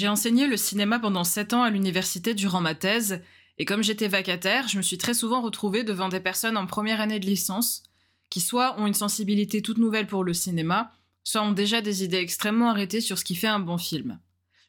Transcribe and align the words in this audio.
J'ai 0.00 0.08
enseigné 0.08 0.46
le 0.46 0.56
cinéma 0.56 0.98
pendant 0.98 1.24
7 1.24 1.52
ans 1.52 1.62
à 1.62 1.68
l'université 1.68 2.32
durant 2.32 2.62
ma 2.62 2.74
thèse, 2.74 3.20
et 3.58 3.66
comme 3.66 3.82
j'étais 3.82 4.08
vacataire, 4.08 4.66
je 4.66 4.78
me 4.78 4.82
suis 4.82 4.96
très 4.96 5.12
souvent 5.12 5.42
retrouvée 5.42 5.84
devant 5.84 6.08
des 6.08 6.20
personnes 6.20 6.56
en 6.56 6.64
première 6.64 7.02
année 7.02 7.20
de 7.20 7.26
licence, 7.26 7.82
qui 8.30 8.40
soit 8.40 8.80
ont 8.80 8.86
une 8.86 8.94
sensibilité 8.94 9.60
toute 9.60 9.76
nouvelle 9.76 10.06
pour 10.06 10.24
le 10.24 10.32
cinéma, 10.32 10.90
soit 11.22 11.42
ont 11.42 11.52
déjà 11.52 11.82
des 11.82 12.02
idées 12.02 12.16
extrêmement 12.16 12.70
arrêtées 12.70 13.02
sur 13.02 13.18
ce 13.18 13.26
qui 13.26 13.34
fait 13.34 13.46
un 13.46 13.58
bon 13.58 13.76
film. 13.76 14.18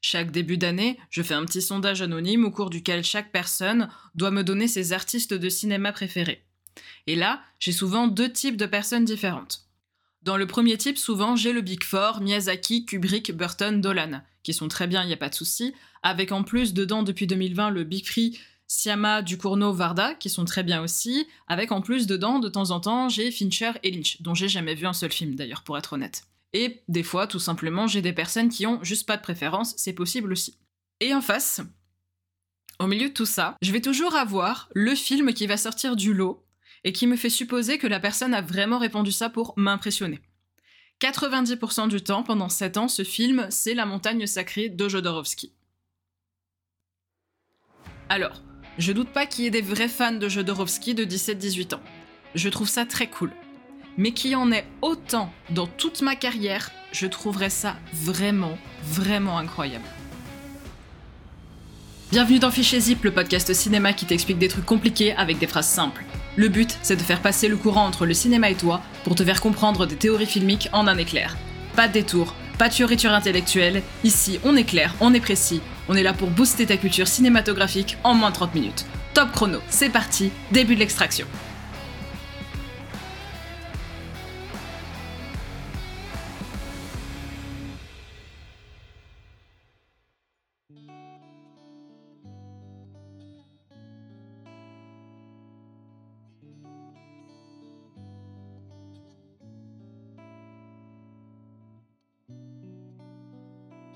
Chaque 0.01 0.31
début 0.31 0.57
d'année, 0.57 0.99
je 1.09 1.23
fais 1.23 1.33
un 1.33 1.45
petit 1.45 1.61
sondage 1.61 2.01
anonyme 2.01 2.43
au 2.43 2.51
cours 2.51 2.69
duquel 2.69 3.01
chaque 3.05 3.31
personne 3.31 3.87
doit 4.15 4.31
me 4.31 4.43
donner 4.43 4.67
ses 4.67 4.91
artistes 4.91 5.33
de 5.33 5.47
cinéma 5.47 5.93
préférés. 5.93 6.43
Et 7.07 7.15
là, 7.15 7.41
j'ai 7.57 7.71
souvent 7.71 8.09
deux 8.09 8.33
types 8.33 8.57
de 8.57 8.65
personnes 8.65 9.05
différentes. 9.05 9.65
Dans 10.23 10.37
le 10.37 10.45
premier 10.45 10.77
type, 10.77 10.99
souvent, 10.99 11.35
j'ai 11.35 11.51
le 11.51 11.61
Big 11.61 11.83
Four, 11.83 12.21
Miyazaki, 12.21 12.85
Kubrick, 12.85 13.35
Burton, 13.35 13.81
Dolan, 13.81 14.21
qui 14.43 14.53
sont 14.53 14.67
très 14.67 14.85
bien, 14.85 15.03
il 15.03 15.07
n'y 15.07 15.13
a 15.13 15.17
pas 15.17 15.29
de 15.29 15.35
souci, 15.35 15.73
avec 16.03 16.31
en 16.31 16.43
plus 16.43 16.73
dedans 16.73 17.01
depuis 17.01 17.25
2020 17.25 17.71
le 17.71 17.83
Big 17.83 18.05
Free, 18.05 18.39
Siama, 18.67 19.23
Ducournau, 19.23 19.73
Varda, 19.73 20.13
qui 20.13 20.29
sont 20.29 20.45
très 20.45 20.61
bien 20.61 20.83
aussi, 20.83 21.27
avec 21.47 21.71
en 21.71 21.81
plus 21.81 22.05
dedans, 22.05 22.37
de 22.37 22.49
temps 22.49 22.69
en 22.69 22.79
temps, 22.79 23.09
j'ai 23.09 23.31
Fincher 23.31 23.71
et 23.81 23.89
Lynch, 23.89 24.21
dont 24.21 24.35
j'ai 24.35 24.47
jamais 24.47 24.75
vu 24.75 24.85
un 24.85 24.93
seul 24.93 25.11
film 25.11 25.33
d'ailleurs, 25.33 25.63
pour 25.63 25.77
être 25.77 25.93
honnête. 25.93 26.23
Et 26.53 26.83
des 26.87 27.03
fois, 27.03 27.25
tout 27.25 27.39
simplement, 27.39 27.87
j'ai 27.87 28.03
des 28.03 28.13
personnes 28.13 28.49
qui 28.49 28.67
ont 28.67 28.83
juste 28.83 29.07
pas 29.07 29.17
de 29.17 29.23
préférence, 29.23 29.73
c'est 29.77 29.93
possible 29.93 30.31
aussi. 30.31 30.55
Et 30.99 31.15
en 31.15 31.21
face, 31.21 31.61
au 32.79 32.85
milieu 32.85 33.09
de 33.09 33.13
tout 33.13 33.25
ça, 33.25 33.55
je 33.61 33.71
vais 33.71 33.81
toujours 33.81 34.15
avoir 34.15 34.69
le 34.73 34.93
film 34.93 35.33
qui 35.33 35.47
va 35.47 35.57
sortir 35.57 35.95
du 35.95 36.13
lot 36.13 36.45
et 36.83 36.93
qui 36.93 37.07
me 37.07 37.15
fait 37.15 37.29
supposer 37.29 37.77
que 37.77 37.87
la 37.87 37.99
personne 37.99 38.33
a 38.33 38.41
vraiment 38.41 38.79
répondu 38.79 39.11
ça 39.11 39.29
pour 39.29 39.53
m'impressionner. 39.57 40.19
90% 40.99 41.89
du 41.89 42.01
temps, 42.01 42.23
pendant 42.23 42.49
7 42.49 42.77
ans, 42.77 42.87
ce 42.87 43.03
film, 43.03 43.47
c'est 43.49 43.73
La 43.73 43.85
montagne 43.85 44.25
sacrée 44.27 44.69
de 44.69 44.87
Jodorowsky. 44.87 45.53
Alors, 48.09 48.43
je 48.77 48.91
doute 48.91 49.09
pas 49.09 49.25
qu'il 49.25 49.43
y 49.43 49.47
ait 49.47 49.51
des 49.51 49.61
vrais 49.61 49.87
fans 49.87 50.11
de 50.11 50.29
Jodorowsky 50.29 50.93
de 50.93 51.05
17-18 51.05 51.75
ans. 51.75 51.83
Je 52.35 52.49
trouve 52.49 52.69
ça 52.69 52.85
très 52.85 53.07
cool 53.07 53.31
mais 53.97 54.11
qui 54.11 54.35
en 54.35 54.51
est 54.51 54.65
autant 54.81 55.31
dans 55.49 55.67
toute 55.67 56.01
ma 56.01 56.15
carrière, 56.15 56.71
je 56.91 57.07
trouverais 57.07 57.49
ça 57.49 57.77
vraiment, 57.93 58.57
vraiment 58.83 59.37
incroyable. 59.37 59.85
Bienvenue 62.11 62.39
dans 62.39 62.51
Fichier 62.51 62.79
Zip, 62.79 63.03
le 63.03 63.11
podcast 63.11 63.53
cinéma 63.53 63.93
qui 63.93 64.05
t'explique 64.05 64.39
des 64.39 64.49
trucs 64.49 64.65
compliqués 64.65 65.13
avec 65.13 65.39
des 65.39 65.47
phrases 65.47 65.69
simples. 65.69 66.03
Le 66.37 66.47
but, 66.47 66.77
c'est 66.81 66.95
de 66.95 67.01
faire 67.01 67.21
passer 67.21 67.49
le 67.49 67.57
courant 67.57 67.85
entre 67.85 68.05
le 68.05 68.13
cinéma 68.13 68.49
et 68.49 68.55
toi 68.55 68.81
pour 69.03 69.15
te 69.15 69.23
faire 69.23 69.41
comprendre 69.41 69.85
des 69.85 69.97
théories 69.97 70.25
filmiques 70.25 70.69
en 70.71 70.87
un 70.87 70.97
éclair. 70.97 71.35
Pas 71.75 71.89
de 71.89 71.93
détour, 71.93 72.35
pas 72.57 72.69
de 72.69 72.73
fioriture 72.73 73.11
intellectuelle, 73.11 73.81
ici 74.03 74.39
on 74.45 74.55
est 74.55 74.63
clair, 74.63 74.95
on 75.01 75.13
est 75.13 75.19
précis, 75.19 75.61
on 75.89 75.95
est 75.95 76.03
là 76.03 76.13
pour 76.13 76.29
booster 76.29 76.65
ta 76.65 76.77
culture 76.77 77.07
cinématographique 77.07 77.97
en 78.03 78.13
moins 78.13 78.29
de 78.29 78.35
30 78.35 78.55
minutes. 78.55 78.85
Top 79.13 79.31
chrono, 79.33 79.59
c'est 79.69 79.89
parti, 79.89 80.31
début 80.51 80.75
de 80.75 80.79
l'extraction. 80.79 81.27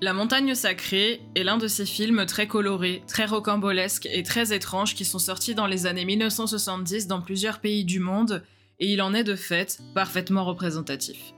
La 0.06 0.12
montagne 0.12 0.54
sacrée 0.54 1.20
est 1.34 1.42
l'un 1.42 1.56
de 1.56 1.66
ces 1.66 1.84
films 1.84 2.26
très 2.26 2.46
colorés, 2.46 3.02
très 3.08 3.26
rocambolesques 3.26 4.08
et 4.12 4.22
très 4.22 4.54
étranges 4.54 4.94
qui 4.94 5.04
sont 5.04 5.18
sortis 5.18 5.56
dans 5.56 5.66
les 5.66 5.86
années 5.86 6.04
1970 6.04 7.08
dans 7.08 7.20
plusieurs 7.20 7.58
pays 7.58 7.84
du 7.84 7.98
monde, 7.98 8.44
et 8.78 8.86
il 8.86 9.02
en 9.02 9.14
est 9.14 9.24
de 9.24 9.34
fait 9.34 9.80
parfaitement 9.96 10.44
représentatif. 10.44 11.34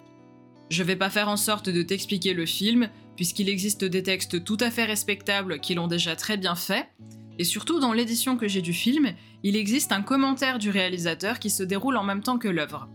Je 0.68 0.82
vais 0.82 0.96
pas 0.96 1.08
faire 1.08 1.30
en 1.30 1.38
sorte 1.38 1.70
de 1.70 1.82
t'expliquer 1.82 2.34
le 2.34 2.44
film, 2.44 2.90
puisqu'il 3.16 3.48
existe 3.48 3.86
des 3.86 4.02
textes 4.02 4.44
tout 4.44 4.58
à 4.60 4.70
fait 4.70 4.84
respectables 4.84 5.60
qui 5.60 5.74
l'ont 5.74 5.88
déjà 5.88 6.14
très 6.14 6.36
bien 6.36 6.54
fait, 6.54 6.90
et 7.38 7.44
surtout 7.44 7.80
dans 7.80 7.94
l'édition 7.94 8.36
que 8.36 8.48
j'ai 8.48 8.60
du 8.60 8.74
film, 8.74 9.14
il 9.44 9.56
existe 9.56 9.92
un 9.92 10.02
commentaire 10.02 10.58
du 10.58 10.68
réalisateur 10.68 11.38
qui 11.38 11.48
se 11.48 11.62
déroule 11.62 11.96
en 11.96 12.04
même 12.04 12.22
temps 12.22 12.36
que 12.36 12.48
l'œuvre. 12.48 12.86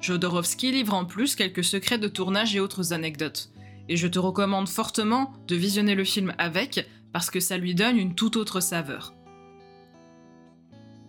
Jodorowsky 0.00 0.70
livre 0.70 0.94
en 0.94 1.04
plus 1.04 1.34
quelques 1.34 1.64
secrets 1.64 1.98
de 1.98 2.06
tournage 2.06 2.54
et 2.54 2.60
autres 2.60 2.92
anecdotes 2.92 3.50
et 3.88 3.96
je 3.96 4.06
te 4.06 4.18
recommande 4.18 4.68
fortement 4.68 5.32
de 5.46 5.56
visionner 5.56 5.94
le 5.94 6.04
film 6.04 6.34
avec, 6.38 6.86
parce 7.12 7.30
que 7.30 7.40
ça 7.40 7.56
lui 7.56 7.74
donne 7.74 7.98
une 7.98 8.14
toute 8.14 8.36
autre 8.36 8.60
saveur. 8.60 9.14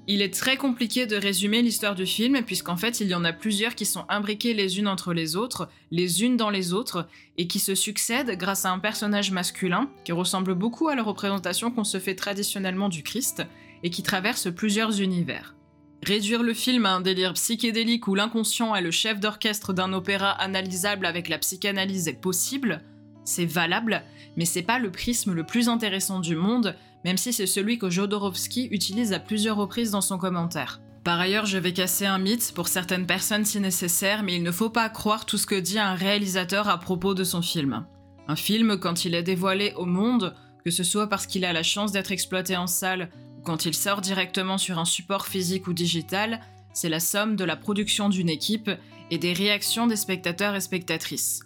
Il 0.10 0.22
est 0.22 0.34
très 0.34 0.56
compliqué 0.56 1.06
de 1.06 1.18
résumer 1.18 1.62
l'histoire 1.62 1.94
du 1.94 2.06
film, 2.06 2.42
puisqu'en 2.44 2.78
fait 2.78 3.02
il 3.02 3.08
y 3.08 3.16
en 3.16 3.26
a 3.26 3.34
plusieurs 3.34 3.76
qui 3.76 3.86
sont 3.86 4.06
imbriquées 4.08 4.54
les 4.54 4.80
unes 4.80 4.88
entre 4.88 5.14
les 5.14 5.36
autres, 5.36 5.68
les 5.92 6.24
unes 6.24 6.38
dans 6.38 6.50
les 6.50 6.72
autres, 6.72 7.10
et 7.38 7.48
qui 7.48 7.60
se 7.60 7.76
succèdent 7.76 8.38
grâce 8.38 8.64
à 8.64 8.72
un 8.72 8.80
personnage 8.80 9.32
masculin 9.32 9.90
qui 10.06 10.14
ressemble 10.14 10.56
beaucoup 10.56 10.88
à 10.88 10.96
la 10.96 11.04
représentation 11.04 11.72
qu'on 11.72 11.84
se 11.84 12.00
fait 12.00 12.16
traditionnellement 12.16 12.88
du 12.88 13.04
Christ, 13.04 13.44
et 13.84 13.90
qui 13.90 14.02
traverse 14.02 14.50
plusieurs 14.50 15.02
univers. 15.02 15.56
Réduire 16.07 16.41
le 16.41 16.53
film 16.53 16.85
à 16.85 16.94
un 16.94 17.01
délire 17.01 17.34
psychédélique 17.34 18.07
où 18.07 18.16
l'inconscient 18.16 18.73
est 18.73 18.81
le 18.81 18.91
chef 18.91 19.19
d'orchestre 19.19 19.73
d'un 19.73 19.91
opéra 19.91 20.31
analysable 20.31 21.06
avec 21.06 21.28
la 21.28 21.38
psychanalyse 21.38 22.07
est 22.07 22.13
possible, 22.13 22.81
c'est 23.25 23.45
valable, 23.45 24.01
mais 24.38 24.46
c'est 24.46 24.62
pas 24.62 24.79
le 24.79 24.90
prisme 24.90 25.34
le 25.34 25.44
plus 25.44 25.67
intéressant 25.67 26.22
du 26.22 26.38
monde, 26.38 26.78
même 27.03 27.17
si 27.17 27.34
c'est 27.34 27.46
celui 27.46 27.78
que 27.78 27.90
Jodorowsky 27.90 28.69
utilise 28.72 29.12
à 29.12 29.19
plusieurs 29.19 29.57
reprises 29.57 29.91
dans 29.91 30.00
son 30.00 30.17
commentaire. 30.17 30.79
Par 31.03 31.19
ailleurs, 31.19 31.46
je 31.46 31.57
vais 31.57 31.73
casser 31.73 32.06
un 32.06 32.19
mythe 32.19 32.53
pour 32.56 32.69
certaines 32.69 33.06
personnes 33.06 33.44
si 33.44 33.59
nécessaire, 33.59 34.23
mais 34.23 34.38
il 34.38 34.44
ne 34.44 34.51
faut 34.53 34.69
pas 34.69 34.88
croire 34.88 35.25
tout 35.25 35.38
ce 35.38 35.46
que 35.46 35.59
dit 35.59 35.78
un 35.78 35.96
réalisateur 35.96 36.69
à 36.69 36.79
propos 36.79 37.16
de 37.16 37.25
son 37.25 37.41
film. 37.41 37.85
Un 38.29 38.38
film, 38.38 38.78
quand 38.79 39.03
il 39.03 39.13
est 39.13 39.23
dévoilé 39.23 39.73
au 39.75 39.84
monde, 39.85 40.34
que 40.63 40.72
ce 40.72 40.85
soit 40.85 41.07
parce 41.07 41.28
qu'il 41.28 41.44
a 41.44 41.51
la 41.51 41.63
chance 41.63 41.91
d'être 41.91 42.13
exploité 42.13 42.56
en 42.56 42.67
salle 42.67 43.09
quand 43.47 43.66
il 43.66 43.74
sort 43.74 44.02
directement 44.02 44.58
sur 44.58 44.78
un 44.78 44.84
support 44.84 45.25
physique 45.25 45.68
ou 45.68 45.74
digital, 45.74 46.41
c'est 46.74 46.90
la 46.90 47.00
somme 47.00 47.38
de 47.38 47.46
la 47.46 47.56
production 47.56 48.09
d'une 48.09 48.28
équipe 48.28 48.69
et 49.09 49.18
des 49.18 49.31
réactions 49.31 49.88
des 49.88 49.96
spectateurs 49.96 50.53
et 50.53 50.59
spectatrices. 50.59 51.44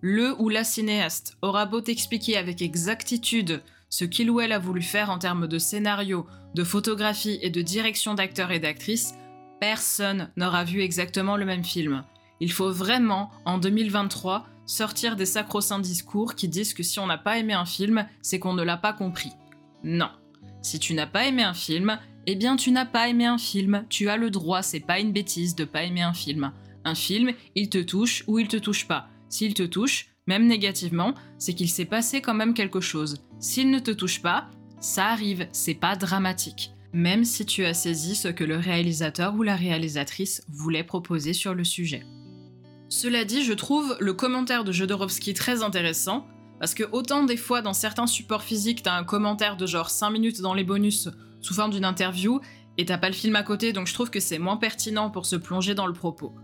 Le 0.00 0.34
ou 0.42 0.48
la 0.48 0.64
cinéaste 0.64 1.36
aura 1.42 1.64
beau 1.64 1.80
t'expliquer 1.80 2.36
avec 2.36 2.62
exactitude 2.62 3.62
ce 3.90 4.04
qu'il 4.04 4.28
ou 4.28 4.40
elle 4.40 4.50
a 4.50 4.58
voulu 4.58 4.82
faire 4.82 5.08
en 5.08 5.18
termes 5.20 5.46
de 5.46 5.58
scénario, 5.60 6.26
de 6.56 6.64
photographie 6.64 7.38
et 7.42 7.50
de 7.50 7.62
direction 7.62 8.14
d'acteurs 8.14 8.50
et 8.50 8.58
d'actrices, 8.58 9.14
personne 9.60 10.32
n'aura 10.36 10.64
vu 10.64 10.80
exactement 10.80 11.36
le 11.36 11.44
même 11.44 11.64
film. 11.64 12.02
Il 12.40 12.50
faut 12.50 12.72
vraiment, 12.72 13.30
en 13.44 13.58
2023, 13.58 14.48
sortir 14.66 15.14
des 15.14 15.26
sacro-saints 15.26 15.78
discours 15.78 16.34
qui 16.34 16.48
disent 16.48 16.74
que 16.74 16.82
si 16.82 16.98
on 16.98 17.06
n'a 17.06 17.18
pas 17.18 17.38
aimé 17.38 17.52
un 17.52 17.66
film, 17.66 18.04
c'est 18.20 18.40
qu'on 18.40 18.54
ne 18.54 18.64
l'a 18.64 18.76
pas 18.76 18.92
compris. 18.92 19.30
Non, 19.84 20.10
si 20.66 20.80
tu 20.80 20.94
n'as 20.94 21.06
pas 21.06 21.26
aimé 21.26 21.44
un 21.44 21.54
film, 21.54 21.96
eh 22.26 22.34
bien 22.34 22.56
tu 22.56 22.72
n'as 22.72 22.86
pas 22.86 23.08
aimé 23.08 23.24
un 23.24 23.38
film, 23.38 23.84
tu 23.88 24.08
as 24.08 24.16
le 24.16 24.30
droit, 24.30 24.62
c'est 24.62 24.80
pas 24.80 24.98
une 24.98 25.12
bêtise 25.12 25.54
de 25.54 25.64
pas 25.64 25.84
aimer 25.84 26.02
un 26.02 26.12
film. 26.12 26.50
Un 26.84 26.96
film, 26.96 27.32
il 27.54 27.70
te 27.70 27.78
touche 27.78 28.24
ou 28.26 28.40
il 28.40 28.48
te 28.48 28.56
touche 28.56 28.88
pas. 28.88 29.08
S'il 29.28 29.54
te 29.54 29.62
touche, 29.62 30.08
même 30.26 30.48
négativement, 30.48 31.14
c'est 31.38 31.54
qu'il 31.54 31.70
s'est 31.70 31.84
passé 31.84 32.20
quand 32.20 32.34
même 32.34 32.52
quelque 32.52 32.80
chose. 32.80 33.22
S'il 33.38 33.70
ne 33.70 33.78
te 33.78 33.92
touche 33.92 34.20
pas, 34.20 34.50
ça 34.80 35.06
arrive, 35.06 35.46
c'est 35.52 35.74
pas 35.74 35.94
dramatique. 35.94 36.72
Même 36.92 37.24
si 37.24 37.46
tu 37.46 37.64
as 37.64 37.74
saisi 37.74 38.16
ce 38.16 38.26
que 38.26 38.42
le 38.42 38.56
réalisateur 38.56 39.36
ou 39.36 39.44
la 39.44 39.54
réalisatrice 39.54 40.42
voulait 40.48 40.82
proposer 40.82 41.32
sur 41.32 41.54
le 41.54 41.62
sujet. 41.62 42.02
Cela 42.88 43.24
dit, 43.24 43.44
je 43.44 43.52
trouve 43.52 43.96
le 44.00 44.14
commentaire 44.14 44.64
de 44.64 44.72
Jodorowsky 44.72 45.32
très 45.32 45.62
intéressant, 45.62 46.26
parce 46.58 46.74
que 46.74 46.84
autant 46.92 47.24
des 47.24 47.36
fois 47.36 47.62
dans 47.62 47.72
certains 47.72 48.06
supports 48.06 48.42
physiques, 48.42 48.82
t'as 48.82 48.96
un 48.96 49.04
commentaire 49.04 49.56
de 49.56 49.66
genre 49.66 49.90
5 49.90 50.10
minutes 50.10 50.40
dans 50.40 50.54
les 50.54 50.64
bonus 50.64 51.08
sous 51.40 51.54
forme 51.54 51.70
d'une 51.70 51.84
interview, 51.84 52.40
et 52.78 52.84
t'as 52.84 52.98
pas 52.98 53.08
le 53.08 53.14
film 53.14 53.36
à 53.36 53.42
côté, 53.42 53.72
donc 53.72 53.86
je 53.86 53.94
trouve 53.94 54.10
que 54.10 54.20
c'est 54.20 54.38
moins 54.38 54.56
pertinent 54.56 55.10
pour 55.10 55.26
se 55.26 55.36
plonger 55.36 55.74
dans 55.74 55.86
le 55.86 55.92
propos. 55.92 56.34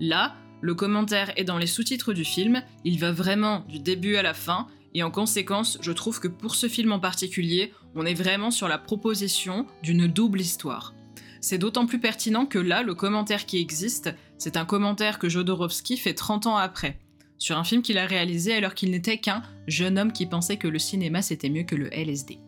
Là, 0.00 0.34
le 0.60 0.74
commentaire 0.74 1.32
est 1.36 1.44
dans 1.44 1.58
les 1.58 1.66
sous-titres 1.66 2.12
du 2.12 2.24
film, 2.24 2.62
il 2.84 2.98
va 2.98 3.12
vraiment 3.12 3.64
du 3.68 3.78
début 3.78 4.16
à 4.16 4.22
la 4.22 4.34
fin, 4.34 4.66
et 4.94 5.02
en 5.02 5.10
conséquence, 5.10 5.78
je 5.80 5.92
trouve 5.92 6.20
que 6.20 6.28
pour 6.28 6.54
ce 6.54 6.68
film 6.68 6.92
en 6.92 7.00
particulier, 7.00 7.72
on 7.94 8.06
est 8.06 8.14
vraiment 8.14 8.50
sur 8.50 8.68
la 8.68 8.78
proposition 8.78 9.66
d'une 9.82 10.06
double 10.06 10.40
histoire. 10.40 10.94
C'est 11.40 11.58
d'autant 11.58 11.86
plus 11.86 11.98
pertinent 11.98 12.46
que 12.46 12.58
là, 12.58 12.82
le 12.82 12.94
commentaire 12.94 13.46
qui 13.46 13.58
existe, 13.58 14.14
c'est 14.38 14.56
un 14.56 14.64
commentaire 14.64 15.18
que 15.18 15.28
Jodorowsky 15.28 15.96
fait 15.96 16.14
30 16.14 16.46
ans 16.46 16.56
après 16.56 17.00
sur 17.42 17.58
un 17.58 17.64
film 17.64 17.82
qu'il 17.82 17.98
a 17.98 18.06
réalisé 18.06 18.54
alors 18.54 18.72
qu'il 18.72 18.92
n'était 18.92 19.18
qu'un 19.18 19.42
jeune 19.66 19.98
homme 19.98 20.12
qui 20.12 20.26
pensait 20.26 20.58
que 20.58 20.68
le 20.68 20.78
cinéma 20.78 21.22
c'était 21.22 21.48
mieux 21.48 21.64
que 21.64 21.74
le 21.74 21.92
LSD. 21.92 22.38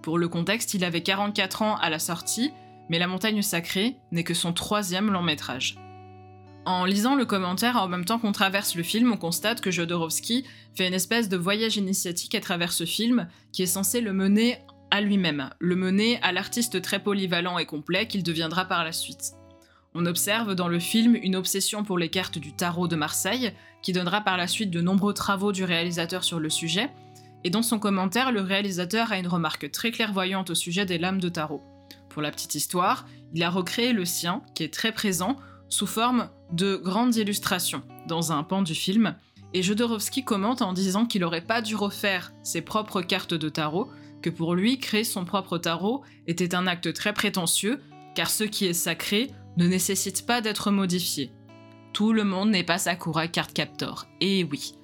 Pour 0.00 0.16
le 0.16 0.28
contexte, 0.28 0.74
il 0.74 0.84
avait 0.84 1.02
44 1.02 1.62
ans 1.62 1.76
à 1.76 1.90
la 1.90 1.98
sortie, 1.98 2.52
mais 2.88 3.00
La 3.00 3.08
montagne 3.08 3.42
sacrée 3.42 3.96
n'est 4.12 4.22
que 4.22 4.32
son 4.32 4.52
troisième 4.52 5.10
long 5.10 5.22
métrage. 5.22 5.76
En 6.66 6.84
lisant 6.84 7.16
le 7.16 7.24
commentaire 7.24 7.76
en 7.76 7.88
même 7.88 8.04
temps 8.04 8.20
qu'on 8.20 8.30
traverse 8.30 8.76
le 8.76 8.84
film, 8.84 9.10
on 9.12 9.16
constate 9.16 9.60
que 9.60 9.72
Jodorowsky 9.72 10.44
fait 10.74 10.86
une 10.86 10.94
espèce 10.94 11.28
de 11.28 11.36
voyage 11.36 11.76
initiatique 11.76 12.36
à 12.36 12.40
travers 12.40 12.72
ce 12.72 12.84
film 12.84 13.26
qui 13.52 13.62
est 13.62 13.66
censé 13.66 14.00
le 14.00 14.12
mener 14.12 14.58
à 14.92 15.00
lui-même, 15.00 15.50
le 15.58 15.74
mener 15.74 16.20
à 16.22 16.30
l'artiste 16.30 16.80
très 16.80 17.02
polyvalent 17.02 17.58
et 17.58 17.66
complet 17.66 18.06
qu'il 18.06 18.22
deviendra 18.22 18.66
par 18.66 18.84
la 18.84 18.92
suite. 18.92 19.32
On 19.96 20.06
observe 20.06 20.56
dans 20.56 20.66
le 20.66 20.80
film 20.80 21.14
une 21.14 21.36
obsession 21.36 21.84
pour 21.84 21.98
les 21.98 22.08
cartes 22.08 22.38
du 22.38 22.52
tarot 22.52 22.88
de 22.88 22.96
Marseille, 22.96 23.52
qui 23.80 23.92
donnera 23.92 24.22
par 24.22 24.36
la 24.36 24.48
suite 24.48 24.70
de 24.70 24.80
nombreux 24.80 25.14
travaux 25.14 25.52
du 25.52 25.62
réalisateur 25.62 26.24
sur 26.24 26.40
le 26.40 26.50
sujet, 26.50 26.90
et 27.44 27.50
dans 27.50 27.62
son 27.62 27.78
commentaire, 27.78 28.32
le 28.32 28.40
réalisateur 28.40 29.12
a 29.12 29.18
une 29.18 29.28
remarque 29.28 29.70
très 29.70 29.92
clairvoyante 29.92 30.50
au 30.50 30.56
sujet 30.56 30.84
des 30.84 30.98
lames 30.98 31.20
de 31.20 31.28
tarot. 31.28 31.62
Pour 32.08 32.22
la 32.22 32.32
petite 32.32 32.56
histoire, 32.56 33.06
il 33.34 33.42
a 33.44 33.50
recréé 33.50 33.92
le 33.92 34.04
sien, 34.04 34.42
qui 34.56 34.64
est 34.64 34.74
très 34.74 34.90
présent, 34.90 35.36
sous 35.68 35.86
forme 35.86 36.28
de 36.50 36.74
grandes 36.74 37.14
illustrations 37.14 37.82
dans 38.08 38.32
un 38.32 38.42
pan 38.42 38.62
du 38.62 38.74
film, 38.74 39.14
et 39.52 39.62
Jodorowsky 39.62 40.24
commente 40.24 40.62
en 40.62 40.72
disant 40.72 41.06
qu'il 41.06 41.20
n'aurait 41.20 41.40
pas 41.40 41.62
dû 41.62 41.76
refaire 41.76 42.32
ses 42.42 42.62
propres 42.62 43.00
cartes 43.00 43.34
de 43.34 43.48
tarot, 43.48 43.88
que 44.22 44.30
pour 44.30 44.56
lui, 44.56 44.80
créer 44.80 45.04
son 45.04 45.24
propre 45.24 45.56
tarot 45.56 46.02
était 46.26 46.56
un 46.56 46.66
acte 46.66 46.92
très 46.92 47.12
prétentieux, 47.12 47.80
car 48.16 48.28
ce 48.28 48.42
qui 48.42 48.64
est 48.66 48.72
sacré 48.72 49.30
ne 49.56 49.66
nécessite 49.66 50.26
pas 50.26 50.40
d'être 50.40 50.70
modifié. 50.70 51.32
Tout 51.92 52.12
le 52.12 52.24
monde 52.24 52.50
n'est 52.50 52.64
pas 52.64 52.78
Sakura 52.78 53.28
Card 53.28 53.52
Captor, 53.52 54.06
et 54.20 54.44
oui. 54.44 54.74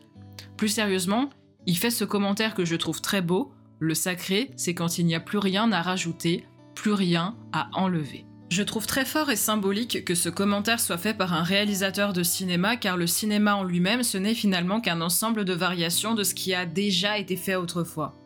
Plus 0.57 0.69
sérieusement, 0.69 1.31
il 1.67 1.77
fait 1.77 1.91
ce 1.91 2.05
commentaire 2.05 2.55
que 2.55 2.65
je 2.65 2.77
trouve 2.77 3.01
très 3.01 3.23
beau, 3.23 3.53
le 3.79 3.95
sacré, 3.95 4.51
c'est 4.57 4.75
quand 4.75 4.99
il 4.99 5.07
n'y 5.07 5.15
a 5.15 5.21
plus 5.21 5.39
rien 5.39 5.73
à 5.73 5.83
rajouter, 5.83 6.45
plus 6.75 6.93
rien 6.93 7.37
à 7.53 7.69
enlever. 7.73 8.27
Je 8.51 8.63
trouve 8.63 8.87
très 8.87 9.05
fort 9.05 9.31
et 9.31 9.37
symbolique 9.37 10.05
que 10.05 10.17
ce 10.17 10.29
commentaire 10.29 10.81
soit 10.81 10.99
fait 10.99 11.15
par 11.15 11.33
un 11.33 11.45
réalisateur 11.45 12.13
de 12.13 12.25
cinéma 12.25 12.77
car 12.77 12.97
le 12.97 13.07
cinéma 13.07 13.55
en 13.55 13.63
lui-même 13.63 14.03
ce 14.03 14.19
n'est 14.19 14.35
finalement 14.35 14.81
qu'un 14.81 15.01
ensemble 15.01 15.45
de 15.45 15.53
variations 15.53 16.15
de 16.15 16.25
ce 16.25 16.35
qui 16.35 16.53
a 16.53 16.67
déjà 16.67 17.17
été 17.17 17.37
fait 17.37 17.55
autrefois. 17.55 18.17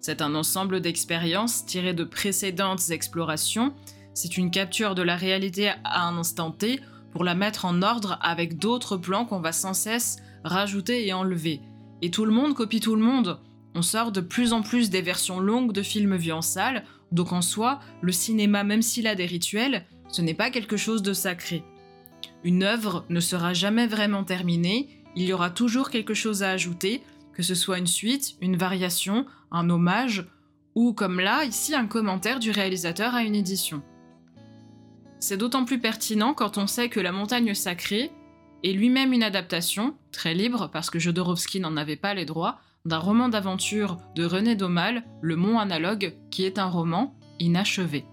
C'est 0.00 0.22
un 0.22 0.34
ensemble 0.36 0.80
d'expériences 0.80 1.66
tirées 1.66 1.92
de 1.92 2.04
précédentes 2.04 2.90
explorations, 2.90 3.74
c'est 4.14 4.36
une 4.36 4.50
capture 4.50 4.94
de 4.94 5.02
la 5.02 5.16
réalité 5.16 5.72
à 5.84 6.06
un 6.06 6.16
instant 6.16 6.50
T 6.50 6.80
pour 7.12 7.24
la 7.24 7.34
mettre 7.34 7.64
en 7.64 7.82
ordre 7.82 8.18
avec 8.22 8.58
d'autres 8.58 8.96
plans 8.96 9.24
qu'on 9.24 9.40
va 9.40 9.52
sans 9.52 9.74
cesse 9.74 10.16
rajouter 10.44 11.06
et 11.06 11.12
enlever. 11.12 11.60
Et 12.02 12.10
tout 12.10 12.24
le 12.24 12.32
monde 12.32 12.54
copie 12.54 12.80
tout 12.80 12.96
le 12.96 13.02
monde. 13.02 13.40
On 13.74 13.82
sort 13.82 14.12
de 14.12 14.20
plus 14.20 14.52
en 14.52 14.62
plus 14.62 14.90
des 14.90 15.02
versions 15.02 15.40
longues 15.40 15.72
de 15.72 15.82
films 15.82 16.16
vus 16.16 16.32
en 16.32 16.42
salle, 16.42 16.84
donc 17.12 17.32
en 17.32 17.42
soi, 17.42 17.80
le 18.02 18.12
cinéma, 18.12 18.64
même 18.64 18.82
s'il 18.82 19.06
a 19.06 19.14
des 19.14 19.26
rituels, 19.26 19.86
ce 20.08 20.22
n'est 20.22 20.34
pas 20.34 20.50
quelque 20.50 20.76
chose 20.76 21.02
de 21.02 21.12
sacré. 21.12 21.64
Une 22.44 22.62
œuvre 22.62 23.04
ne 23.08 23.20
sera 23.20 23.52
jamais 23.54 23.86
vraiment 23.86 24.24
terminée, 24.24 24.88
il 25.16 25.24
y 25.24 25.32
aura 25.32 25.50
toujours 25.50 25.90
quelque 25.90 26.14
chose 26.14 26.42
à 26.42 26.50
ajouter, 26.50 27.02
que 27.32 27.42
ce 27.42 27.54
soit 27.54 27.78
une 27.78 27.86
suite, 27.86 28.36
une 28.40 28.56
variation, 28.56 29.26
un 29.50 29.70
hommage, 29.70 30.26
ou 30.74 30.92
comme 30.92 31.20
là, 31.20 31.44
ici, 31.44 31.74
un 31.74 31.86
commentaire 31.86 32.40
du 32.40 32.50
réalisateur 32.50 33.14
à 33.14 33.22
une 33.22 33.34
édition. 33.34 33.82
C'est 35.26 35.38
d'autant 35.38 35.64
plus 35.64 35.78
pertinent 35.78 36.34
quand 36.34 36.58
on 36.58 36.66
sait 36.66 36.90
que 36.90 37.00
La 37.00 37.10
montagne 37.10 37.54
sacrée 37.54 38.10
est 38.62 38.72
lui-même 38.72 39.14
une 39.14 39.22
adaptation, 39.22 39.96
très 40.12 40.34
libre 40.34 40.68
parce 40.70 40.90
que 40.90 40.98
Jodorowsky 40.98 41.60
n'en 41.60 41.78
avait 41.78 41.96
pas 41.96 42.12
les 42.12 42.26
droits, 42.26 42.58
d'un 42.84 42.98
roman 42.98 43.30
d'aventure 43.30 43.96
de 44.16 44.26
René 44.26 44.54
Daumal, 44.54 45.02
Le 45.22 45.36
Mont 45.36 45.58
Analogue, 45.58 46.14
qui 46.30 46.44
est 46.44 46.58
un 46.58 46.66
roman 46.66 47.16
inachevé. 47.40 48.04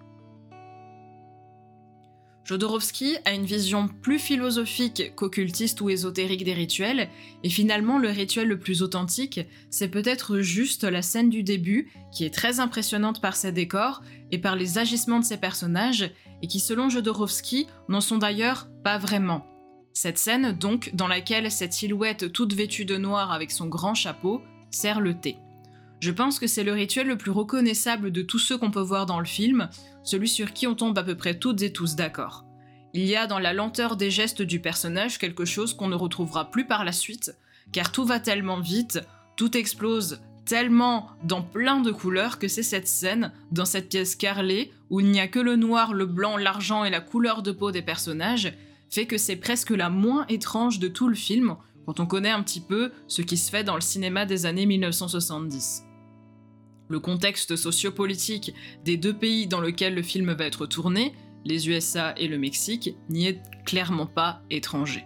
Jodorowsky 2.52 3.16
a 3.24 3.32
une 3.32 3.46
vision 3.46 3.88
plus 3.88 4.20
philosophique 4.20 5.14
qu'occultiste 5.16 5.80
ou 5.80 5.90
ésotérique 5.90 6.44
des 6.44 6.54
rituels, 6.54 7.08
et 7.46 7.50
finalement 7.50 7.98
le 7.98 8.10
rituel 8.10 8.50
le 8.50 8.60
plus 8.60 8.82
authentique, 8.82 9.40
c'est 9.70 9.88
peut-être 9.88 10.40
juste 10.40 10.84
la 10.84 11.02
scène 11.02 11.30
du 11.30 11.44
début, 11.44 11.90
qui 12.12 12.26
est 12.26 12.34
très 12.34 12.60
impressionnante 12.60 13.22
par 13.22 13.38
ses 13.38 13.54
décors 13.54 14.02
et 14.32 14.38
par 14.38 14.58
les 14.58 14.78
agissements 14.78 15.22
de 15.22 15.24
ses 15.24 15.38
personnages, 15.38 16.12
et 16.42 16.48
qui 16.48 16.60
selon 16.60 16.90
Jodorowsky 16.90 17.68
n'en 17.88 18.02
sont 18.02 18.18
d'ailleurs 18.18 18.68
pas 18.84 18.98
vraiment. 18.98 19.48
Cette 19.94 20.18
scène 20.18 20.52
donc, 20.52 20.92
dans 20.94 21.08
laquelle 21.08 21.50
cette 21.50 21.72
silhouette 21.72 22.34
toute 22.34 22.52
vêtue 22.52 22.84
de 22.84 22.98
noir 22.98 23.32
avec 23.32 23.52
son 23.52 23.68
grand 23.68 23.94
chapeau, 23.94 24.42
sert 24.72 25.00
le 25.00 25.18
thé. 25.18 25.38
Je 26.02 26.10
pense 26.10 26.40
que 26.40 26.48
c'est 26.48 26.64
le 26.64 26.74
rituel 26.74 27.06
le 27.06 27.16
plus 27.16 27.30
reconnaissable 27.30 28.12
de 28.12 28.24
tous 28.24 28.40
ceux 28.40 28.58
qu'on 28.58 28.72
peut 28.72 28.82
voir 28.82 29.06
dans 29.06 29.20
le 29.20 29.26
film, 29.26 29.70
celui 30.04 30.28
sur 30.28 30.52
qui 30.52 30.66
on 30.66 30.74
tombe 30.74 30.98
à 30.98 31.04
peu 31.04 31.16
près 31.16 31.38
toutes 31.38 31.62
et 31.62 31.72
tous 31.72 31.96
d'accord. 31.96 32.44
Il 32.96 33.06
y 33.06 33.16
a 33.16 33.28
dans 33.28 33.38
la 33.38 33.54
lenteur 33.54 33.98
des 33.98 34.10
gestes 34.10 34.42
du 34.42 34.60
personnage 34.60 35.20
quelque 35.20 35.46
chose 35.46 35.76
qu'on 35.76 35.90
ne 35.90 35.96
retrouvera 35.96 36.50
plus 36.50 36.66
par 36.66 36.86
la 36.86 36.92
suite, 36.92 37.38
car 37.72 37.92
tout 37.92 38.04
va 38.04 38.20
tellement 38.20 38.60
vite, 38.60 39.00
tout 39.38 39.56
explose 39.56 40.22
tellement 40.44 41.12
dans 41.24 41.44
plein 41.44 41.82
de 41.82 41.92
couleurs 41.92 42.40
que 42.40 42.48
c'est 42.48 42.64
cette 42.64 42.88
scène, 42.88 43.32
dans 43.52 43.66
cette 43.66 43.90
pièce 43.90 44.16
carrelée, 44.16 44.74
où 44.90 45.02
il 45.02 45.12
n'y 45.12 45.20
a 45.20 45.28
que 45.28 45.40
le 45.40 45.56
noir, 45.56 45.94
le 45.94 46.08
blanc, 46.08 46.36
l'argent 46.36 46.84
et 46.84 46.90
la 46.90 47.00
couleur 47.00 47.44
de 47.44 47.52
peau 47.52 47.70
des 47.70 47.84
personnages, 47.84 48.52
fait 48.90 49.06
que 49.06 49.20
c'est 49.20 49.36
presque 49.36 49.70
la 49.70 49.92
moins 49.92 50.26
étrange 50.30 50.80
de 50.80 50.88
tout 50.88 51.08
le 51.08 51.16
film, 51.16 51.58
quand 51.86 52.00
on 52.00 52.08
connaît 52.08 52.32
un 52.32 52.42
petit 52.42 52.60
peu 52.60 52.92
ce 53.08 53.22
qui 53.22 53.38
se 53.38 53.52
fait 53.52 53.64
dans 53.64 53.76
le 53.76 53.82
cinéma 53.82 54.26
des 54.26 54.48
années 54.48 54.66
1970. 54.66 55.84
Le 56.92 57.00
contexte 57.00 57.56
sociopolitique 57.56 58.54
des 58.84 58.98
deux 58.98 59.14
pays 59.14 59.48
dans 59.48 59.62
lesquels 59.62 59.96
le 59.96 60.02
film 60.02 60.34
va 60.34 60.44
être 60.44 60.66
tourné, 60.66 61.16
les 61.46 61.70
USA 61.70 62.14
et 62.18 62.28
le 62.28 62.38
Mexique, 62.38 62.98
n'y 63.08 63.28
est 63.28 63.42
clairement 63.64 64.08
pas 64.08 64.42
étranger. 64.50 65.06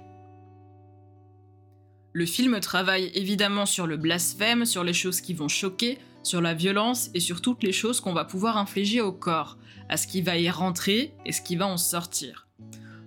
Le 2.11 2.25
film 2.25 2.59
travaille 2.59 3.11
évidemment 3.13 3.67
sur 3.67 3.85
le 3.85 3.97
blasphème, 3.97 4.65
sur 4.65 4.83
les 4.83 4.93
choses 4.93 5.21
qui 5.21 5.35
vont 5.35 5.47
choquer, 5.47 5.99
sur 6.23 6.41
la 6.41 6.55
violence 6.55 7.11
et 7.13 7.19
sur 7.19 7.39
toutes 7.39 7.61
les 7.61 7.71
choses 7.71 8.01
qu'on 8.01 8.13
va 8.13 8.25
pouvoir 8.25 8.57
infliger 8.57 9.01
au 9.01 9.11
corps, 9.11 9.59
à 9.87 9.97
ce 9.97 10.07
qui 10.07 10.23
va 10.23 10.39
y 10.39 10.49
rentrer 10.49 11.13
et 11.23 11.31
ce 11.31 11.43
qui 11.43 11.55
va 11.55 11.67
en 11.67 11.77
sortir. 11.77 12.47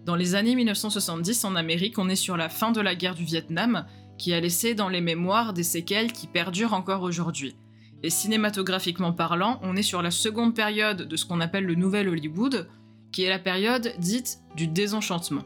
Dans 0.04 0.14
les 0.14 0.36
années 0.36 0.54
1970 0.54 1.44
en 1.44 1.56
Amérique, 1.56 1.98
on 1.98 2.08
est 2.08 2.14
sur 2.14 2.36
la 2.36 2.48
fin 2.48 2.70
de 2.70 2.80
la 2.80 2.94
guerre 2.94 3.16
du 3.16 3.24
Vietnam, 3.24 3.86
qui 4.18 4.32
a 4.32 4.38
laissé 4.38 4.76
dans 4.76 4.88
les 4.88 5.00
mémoires 5.00 5.52
des 5.52 5.64
séquelles 5.64 6.12
qui 6.12 6.28
perdurent 6.28 6.74
encore 6.74 7.02
aujourd'hui. 7.02 7.56
Et 8.02 8.10
cinématographiquement 8.10 9.12
parlant, 9.12 9.58
on 9.62 9.76
est 9.76 9.82
sur 9.82 10.02
la 10.02 10.10
seconde 10.10 10.54
période 10.54 11.08
de 11.08 11.16
ce 11.16 11.26
qu'on 11.26 11.40
appelle 11.40 11.64
le 11.64 11.74
Nouvel 11.74 12.08
Hollywood, 12.08 12.68
qui 13.12 13.24
est 13.24 13.28
la 13.28 13.38
période 13.38 13.92
dite 13.98 14.38
du 14.56 14.68
désenchantement. 14.68 15.44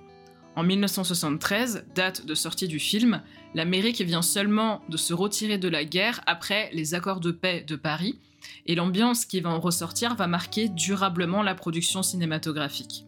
En 0.54 0.62
1973, 0.62 1.86
date 1.94 2.26
de 2.26 2.34
sortie 2.34 2.68
du 2.68 2.78
film, 2.78 3.22
l'Amérique 3.54 4.02
vient 4.02 4.20
seulement 4.20 4.82
de 4.90 4.98
se 4.98 5.14
retirer 5.14 5.56
de 5.56 5.68
la 5.68 5.84
guerre 5.84 6.20
après 6.26 6.68
les 6.74 6.94
accords 6.94 7.20
de 7.20 7.30
paix 7.30 7.64
de 7.66 7.76
Paris, 7.76 8.18
et 8.66 8.74
l'ambiance 8.74 9.24
qui 9.24 9.40
va 9.40 9.50
en 9.50 9.60
ressortir 9.60 10.14
va 10.14 10.26
marquer 10.26 10.68
durablement 10.68 11.42
la 11.42 11.54
production 11.54 12.02
cinématographique. 12.02 13.06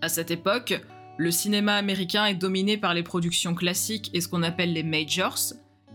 À 0.00 0.08
cette 0.08 0.30
époque, 0.30 0.80
le 1.18 1.30
cinéma 1.30 1.74
américain 1.74 2.24
est 2.24 2.34
dominé 2.34 2.78
par 2.78 2.94
les 2.94 3.02
productions 3.02 3.54
classiques 3.54 4.10
et 4.14 4.20
ce 4.20 4.28
qu'on 4.28 4.42
appelle 4.42 4.72
les 4.72 4.82
majors, 4.82 5.38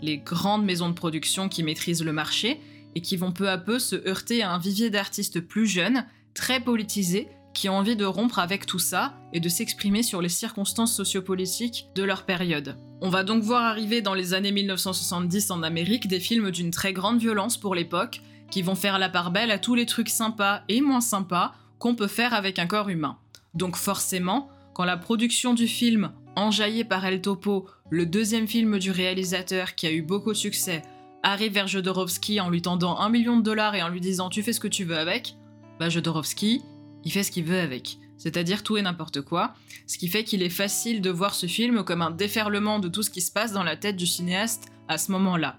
les 0.01 0.18
grandes 0.18 0.66
maisons 0.66 0.89
de 0.89 0.94
production 0.94 1.50
qui 1.50 1.63
maîtrisent 1.63 2.04
le 2.04 2.13
marché 2.13 2.60
et 2.96 3.01
qui 3.01 3.18
vont 3.18 3.32
peu 3.32 3.50
à 3.50 3.58
peu 3.58 3.80
se 3.80 3.96
heurter 4.08 4.44
à 4.44 4.51
un 4.51 4.60
vivier 4.60 4.89
d'artistes 4.89 5.39
plus 5.39 5.68
jeunes, 5.68 6.06
très 6.34 6.60
politisés, 6.60 7.27
qui 7.54 7.70
ont 7.70 7.77
envie 7.77 7.96
de 7.96 8.06
rompre 8.06 8.38
avec 8.38 8.68
tout 8.68 8.77
ça 8.77 9.16
et 9.34 9.39
de 9.39 9.50
s'exprimer 9.50 10.04
sur 10.04 10.22
les 10.22 10.30
circonstances 10.30 10.96
sociopolitiques 10.96 11.88
de 11.96 12.04
leur 12.04 12.24
période. 12.24 12.77
On 13.01 13.10
va 13.10 13.24
donc 13.24 13.42
voir 13.42 13.63
arriver 13.63 14.01
dans 14.01 14.13
les 14.13 14.36
années 14.36 14.51
1970 14.51 15.50
en 15.50 15.63
Amérique 15.63 16.08
des 16.08 16.20
films 16.20 16.51
d'une 16.51 16.72
très 16.72 16.94
grande 16.94 17.20
violence 17.20 17.58
pour 17.58 17.74
l'époque, 17.74 18.22
qui 18.51 18.62
vont 18.62 18.75
faire 18.75 19.00
la 19.00 19.10
part 19.10 19.32
belle 19.32 19.51
à 19.51 19.58
tous 19.58 19.75
les 19.75 19.88
trucs 19.88 20.10
sympas 20.10 20.62
et 20.70 20.82
moins 20.82 21.01
sympas 21.01 21.54
qu'on 21.80 21.96
peut 21.96 22.08
faire 22.08 22.34
avec 22.34 22.60
un 22.60 22.68
corps 22.68 22.89
humain. 22.89 23.18
Donc 23.56 23.75
forcément, 23.75 24.50
quand 24.77 24.86
la 24.86 24.96
production 24.96 25.55
du 25.55 25.67
film, 25.67 26.12
enjaillée 26.36 26.84
par 26.84 27.03
El 27.03 27.19
Topo, 27.19 27.67
le 27.89 28.05
deuxième 28.05 28.48
film 28.48 28.77
du 28.77 28.91
réalisateur 28.91 29.74
qui 29.74 29.88
a 29.88 29.91
eu 29.91 30.03
beaucoup 30.03 30.31
de 30.31 30.38
succès, 30.38 30.84
arrive 31.24 31.53
vers 31.53 31.65
Jodorowsky 31.65 32.39
en 32.39 32.51
lui 32.51 32.62
tendant 32.62 33.00
un 33.00 33.10
million 33.10 33.38
de 33.38 33.41
dollars 33.41 33.74
et 33.74 33.81
en 33.81 33.89
lui 33.89 34.01
disant 34.01 34.29
tu 34.29 34.43
fais 34.43 34.53
ce 34.53 34.60
que 34.60 34.67
tu 34.67 34.84
veux 34.84 35.00
avec, 35.00 35.34
bah 35.79 35.89
Jodorowsky, 35.89 36.62
il 37.03 37.12
fait 37.12 37.24
ce 37.24 37.31
qu'il 37.31 37.46
veut 37.46 37.60
avec. 37.60 37.98
C'est-à-dire 38.19 38.62
tout 38.62 38.77
et 38.77 38.84
n'importe 38.84 39.22
quoi, 39.22 39.55
ce 39.88 39.98
qui 39.98 40.10
fait 40.10 40.24
qu'il 40.24 40.43
est 40.43 40.50
facile 40.50 41.01
de 41.01 41.10
voir 41.10 41.34
ce 41.34 41.48
film 41.48 41.84
comme 41.84 42.03
un 42.03 42.12
déferlement 42.12 42.77
de 42.77 42.88
tout 42.88 43.01
ce 43.01 43.10
qui 43.10 43.22
se 43.22 43.31
passe 43.31 43.53
dans 43.53 43.63
la 43.63 43.77
tête 43.77 43.96
du 43.96 44.05
cinéaste 44.05 44.67
à 44.88 45.00
ce 45.00 45.12
moment-là. 45.12 45.57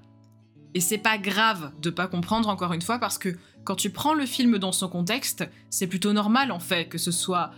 Et 0.75 0.81
c'est 0.81 0.97
pas 0.97 1.19
grave 1.19 1.73
de 1.83 1.91
pas 1.91 2.07
comprendre 2.07 2.49
encore 2.49 2.73
une 2.73 2.83
fois 2.83 3.01
parce 3.01 3.19
que 3.19 3.37
quand 3.65 3.75
tu 3.75 3.91
prends 3.91 4.15
le 4.15 4.27
film 4.27 4.59
dans 4.59 4.71
son 4.71 4.89
contexte, 4.89 5.45
c'est 5.71 5.89
plutôt 5.89 6.13
normal 6.13 6.53
en 6.53 6.61
fait 6.61 6.89
que 6.89 6.99
ce 6.99 7.11
soit 7.11 7.51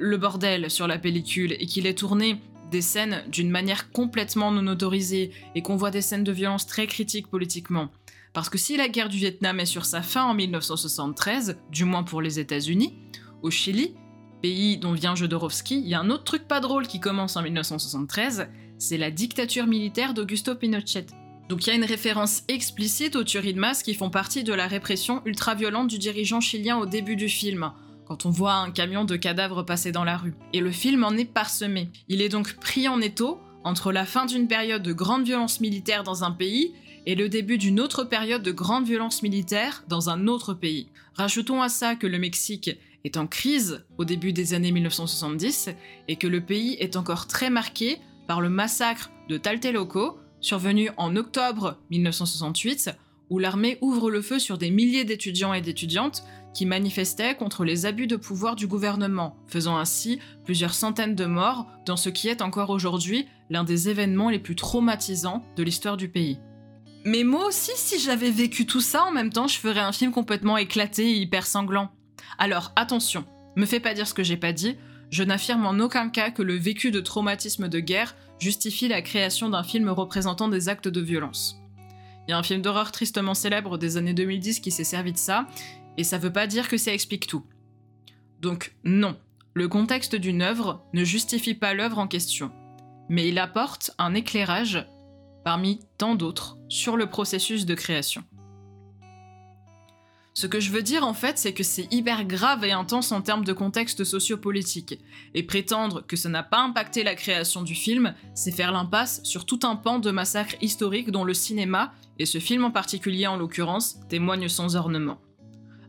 le 0.00 0.16
bordel 0.16 0.70
sur 0.70 0.86
la 0.86 0.98
pellicule 0.98 1.52
et 1.52 1.66
qu'il 1.66 1.86
ait 1.86 1.94
tourné 1.94 2.40
des 2.70 2.80
scènes 2.80 3.22
d'une 3.28 3.50
manière 3.50 3.90
complètement 3.92 4.50
non 4.50 4.66
autorisée 4.66 5.32
et 5.54 5.62
qu'on 5.62 5.76
voit 5.76 5.90
des 5.90 6.00
scènes 6.00 6.24
de 6.24 6.32
violence 6.32 6.66
très 6.66 6.86
critiques 6.86 7.28
politiquement. 7.28 7.90
Parce 8.32 8.48
que 8.48 8.58
si 8.58 8.76
la 8.76 8.88
guerre 8.88 9.08
du 9.08 9.18
Vietnam 9.18 9.58
est 9.60 9.66
sur 9.66 9.84
sa 9.84 10.02
fin 10.02 10.24
en 10.24 10.34
1973, 10.34 11.58
du 11.70 11.84
moins 11.84 12.04
pour 12.04 12.22
les 12.22 12.38
États-Unis, 12.38 12.94
au 13.42 13.50
Chili, 13.50 13.94
pays 14.40 14.78
dont 14.78 14.92
vient 14.92 15.14
Jodorowsky, 15.14 15.80
il 15.80 15.88
y 15.88 15.94
a 15.94 16.00
un 16.00 16.10
autre 16.10 16.24
truc 16.24 16.46
pas 16.46 16.60
drôle 16.60 16.86
qui 16.86 17.00
commence 17.00 17.36
en 17.36 17.42
1973, 17.42 18.48
c'est 18.78 18.98
la 18.98 19.10
dictature 19.10 19.66
militaire 19.66 20.14
d'Augusto 20.14 20.54
Pinochet. 20.54 21.06
Donc 21.48 21.66
il 21.66 21.70
y 21.70 21.72
a 21.72 21.76
une 21.76 21.84
référence 21.84 22.44
explicite 22.46 23.16
aux 23.16 23.24
tueries 23.24 23.54
de 23.54 23.58
masse 23.58 23.82
qui 23.82 23.94
font 23.94 24.10
partie 24.10 24.44
de 24.44 24.54
la 24.54 24.68
répression 24.68 25.20
ultra-violente 25.26 25.88
du 25.88 25.98
dirigeant 25.98 26.40
chilien 26.40 26.78
au 26.78 26.86
début 26.86 27.16
du 27.16 27.28
film, 27.28 27.72
quand 28.10 28.26
on 28.26 28.30
voit 28.30 28.54
un 28.54 28.72
camion 28.72 29.04
de 29.04 29.14
cadavres 29.14 29.62
passer 29.62 29.92
dans 29.92 30.02
la 30.02 30.16
rue. 30.16 30.34
Et 30.52 30.58
le 30.58 30.72
film 30.72 31.04
en 31.04 31.12
est 31.12 31.24
parsemé. 31.24 31.90
Il 32.08 32.22
est 32.22 32.28
donc 32.28 32.54
pris 32.54 32.88
en 32.88 33.00
étau 33.00 33.38
entre 33.62 33.92
la 33.92 34.04
fin 34.04 34.26
d'une 34.26 34.48
période 34.48 34.82
de 34.82 34.92
grande 34.92 35.24
violence 35.24 35.60
militaire 35.60 36.02
dans 36.02 36.24
un 36.24 36.32
pays 36.32 36.74
et 37.06 37.14
le 37.14 37.28
début 37.28 37.56
d'une 37.56 37.78
autre 37.78 38.02
période 38.02 38.42
de 38.42 38.50
grande 38.50 38.84
violence 38.84 39.22
militaire 39.22 39.84
dans 39.86 40.10
un 40.10 40.26
autre 40.26 40.54
pays. 40.54 40.88
Rajoutons 41.14 41.62
à 41.62 41.68
ça 41.68 41.94
que 41.94 42.08
le 42.08 42.18
Mexique 42.18 42.72
est 43.04 43.16
en 43.16 43.28
crise 43.28 43.84
au 43.96 44.04
début 44.04 44.32
des 44.32 44.54
années 44.54 44.72
1970 44.72 45.68
et 46.08 46.16
que 46.16 46.26
le 46.26 46.40
pays 46.40 46.74
est 46.80 46.96
encore 46.96 47.28
très 47.28 47.48
marqué 47.48 47.98
par 48.26 48.40
le 48.40 48.48
massacre 48.48 49.12
de 49.28 49.36
Talteloco, 49.36 50.18
survenu 50.40 50.90
en 50.96 51.14
octobre 51.14 51.78
1968, 51.90 52.90
où 53.30 53.38
l'armée 53.38 53.78
ouvre 53.80 54.10
le 54.10 54.20
feu 54.20 54.40
sur 54.40 54.58
des 54.58 54.72
milliers 54.72 55.04
d'étudiants 55.04 55.54
et 55.54 55.60
d'étudiantes 55.60 56.24
qui 56.54 56.66
manifestaient 56.66 57.34
contre 57.34 57.64
les 57.64 57.86
abus 57.86 58.06
de 58.06 58.16
pouvoir 58.16 58.56
du 58.56 58.66
gouvernement, 58.66 59.36
faisant 59.46 59.76
ainsi 59.76 60.18
plusieurs 60.44 60.74
centaines 60.74 61.14
de 61.14 61.26
morts 61.26 61.66
dans 61.86 61.96
ce 61.96 62.08
qui 62.08 62.28
est 62.28 62.42
encore 62.42 62.70
aujourd'hui 62.70 63.26
l'un 63.50 63.64
des 63.64 63.88
événements 63.88 64.30
les 64.30 64.38
plus 64.38 64.56
traumatisants 64.56 65.44
de 65.56 65.62
l'histoire 65.62 65.96
du 65.96 66.08
pays. 66.08 66.38
Mais 67.04 67.24
moi 67.24 67.46
aussi, 67.46 67.72
si 67.76 67.98
j'avais 67.98 68.30
vécu 68.30 68.66
tout 68.66 68.80
ça 68.80 69.04
en 69.04 69.10
même 69.10 69.32
temps, 69.32 69.48
je 69.48 69.58
ferais 69.58 69.80
un 69.80 69.92
film 69.92 70.12
complètement 70.12 70.56
éclaté 70.56 71.10
et 71.10 71.16
hyper 71.16 71.46
sanglant. 71.46 71.90
Alors 72.38 72.72
attention, 72.76 73.24
me 73.56 73.66
fais 73.66 73.80
pas 73.80 73.94
dire 73.94 74.06
ce 74.06 74.14
que 74.14 74.22
j'ai 74.22 74.36
pas 74.36 74.52
dit, 74.52 74.76
je 75.10 75.24
n'affirme 75.24 75.66
en 75.66 75.78
aucun 75.78 76.08
cas 76.08 76.30
que 76.30 76.42
le 76.42 76.54
vécu 76.54 76.90
de 76.90 77.00
traumatisme 77.00 77.68
de 77.68 77.80
guerre 77.80 78.14
justifie 78.38 78.88
la 78.88 79.02
création 79.02 79.48
d'un 79.48 79.62
film 79.62 79.88
représentant 79.88 80.48
des 80.48 80.68
actes 80.68 80.88
de 80.88 81.00
violence. 81.00 81.60
Il 82.28 82.30
y 82.30 82.34
a 82.34 82.38
un 82.38 82.42
film 82.42 82.62
d'horreur 82.62 82.92
tristement 82.92 83.34
célèbre 83.34 83.76
des 83.76 83.96
années 83.96 84.14
2010 84.14 84.60
qui 84.60 84.70
s'est 84.70 84.84
servi 84.84 85.12
de 85.12 85.18
ça, 85.18 85.46
et 85.96 86.04
ça 86.04 86.18
veut 86.18 86.32
pas 86.32 86.46
dire 86.46 86.68
que 86.68 86.76
ça 86.76 86.92
explique 86.92 87.26
tout. 87.26 87.44
Donc 88.40 88.74
non, 88.84 89.16
le 89.54 89.68
contexte 89.68 90.14
d'une 90.14 90.42
œuvre 90.42 90.84
ne 90.94 91.04
justifie 91.04 91.54
pas 91.54 91.74
l'œuvre 91.74 91.98
en 91.98 92.06
question, 92.06 92.52
mais 93.08 93.28
il 93.28 93.38
apporte 93.38 93.90
un 93.98 94.14
éclairage, 94.14 94.86
parmi 95.44 95.80
tant 95.98 96.14
d'autres, 96.14 96.56
sur 96.68 96.96
le 96.96 97.08
processus 97.08 97.66
de 97.66 97.74
création. 97.74 98.24
Ce 100.32 100.46
que 100.46 100.60
je 100.60 100.70
veux 100.70 100.82
dire 100.82 101.04
en 101.04 101.12
fait, 101.12 101.38
c'est 101.38 101.52
que 101.52 101.64
c'est 101.64 101.92
hyper 101.92 102.24
grave 102.24 102.64
et 102.64 102.72
intense 102.72 103.10
en 103.12 103.20
termes 103.20 103.44
de 103.44 103.52
contexte 103.52 104.04
sociopolitique. 104.04 104.98
Et 105.34 105.42
prétendre 105.42 106.06
que 106.06 106.16
ça 106.16 106.28
n'a 106.28 106.44
pas 106.44 106.62
impacté 106.62 107.02
la 107.02 107.16
création 107.16 107.62
du 107.62 107.74
film, 107.74 108.14
c'est 108.34 108.52
faire 108.52 108.72
l'impasse 108.72 109.22
sur 109.24 109.44
tout 109.44 109.60
un 109.64 109.76
pan 109.76 109.98
de 109.98 110.10
massacres 110.10 110.56
historiques 110.62 111.10
dont 111.10 111.24
le 111.24 111.34
cinéma, 111.34 111.92
et 112.18 112.26
ce 112.26 112.38
film 112.38 112.64
en 112.64 112.70
particulier 112.70 113.26
en 113.26 113.36
l'occurrence, 113.36 113.98
témoignent 114.08 114.48
sans 114.48 114.76
ornement. 114.76 115.18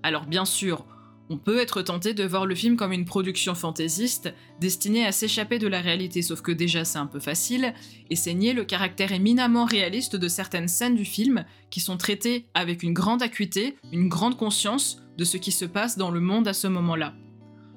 Alors 0.03 0.25
bien 0.25 0.45
sûr, 0.45 0.85
on 1.29 1.37
peut 1.37 1.59
être 1.59 1.81
tenté 1.81 2.13
de 2.13 2.25
voir 2.25 2.45
le 2.45 2.55
film 2.55 2.75
comme 2.75 2.91
une 2.91 3.05
production 3.05 3.55
fantaisiste 3.55 4.33
destinée 4.59 5.05
à 5.05 5.13
s'échapper 5.13 5.59
de 5.59 5.67
la 5.67 5.79
réalité, 5.79 6.21
sauf 6.21 6.41
que 6.41 6.51
déjà 6.51 6.83
c'est 6.83 6.97
un 6.97 7.05
peu 7.05 7.21
facile, 7.21 7.73
et 8.09 8.17
c'est 8.17 8.33
le 8.33 8.65
caractère 8.65 9.13
éminemment 9.13 9.63
réaliste 9.63 10.17
de 10.17 10.27
certaines 10.27 10.67
scènes 10.67 10.95
du 10.95 11.05
film 11.05 11.45
qui 11.69 11.79
sont 11.79 11.95
traitées 11.95 12.47
avec 12.53 12.83
une 12.83 12.93
grande 12.93 13.21
acuité, 13.21 13.77
une 13.93 14.09
grande 14.09 14.37
conscience 14.37 15.01
de 15.17 15.23
ce 15.23 15.37
qui 15.37 15.53
se 15.53 15.65
passe 15.65 15.97
dans 15.97 16.11
le 16.11 16.19
monde 16.19 16.47
à 16.49 16.53
ce 16.53 16.67
moment-là. 16.67 17.13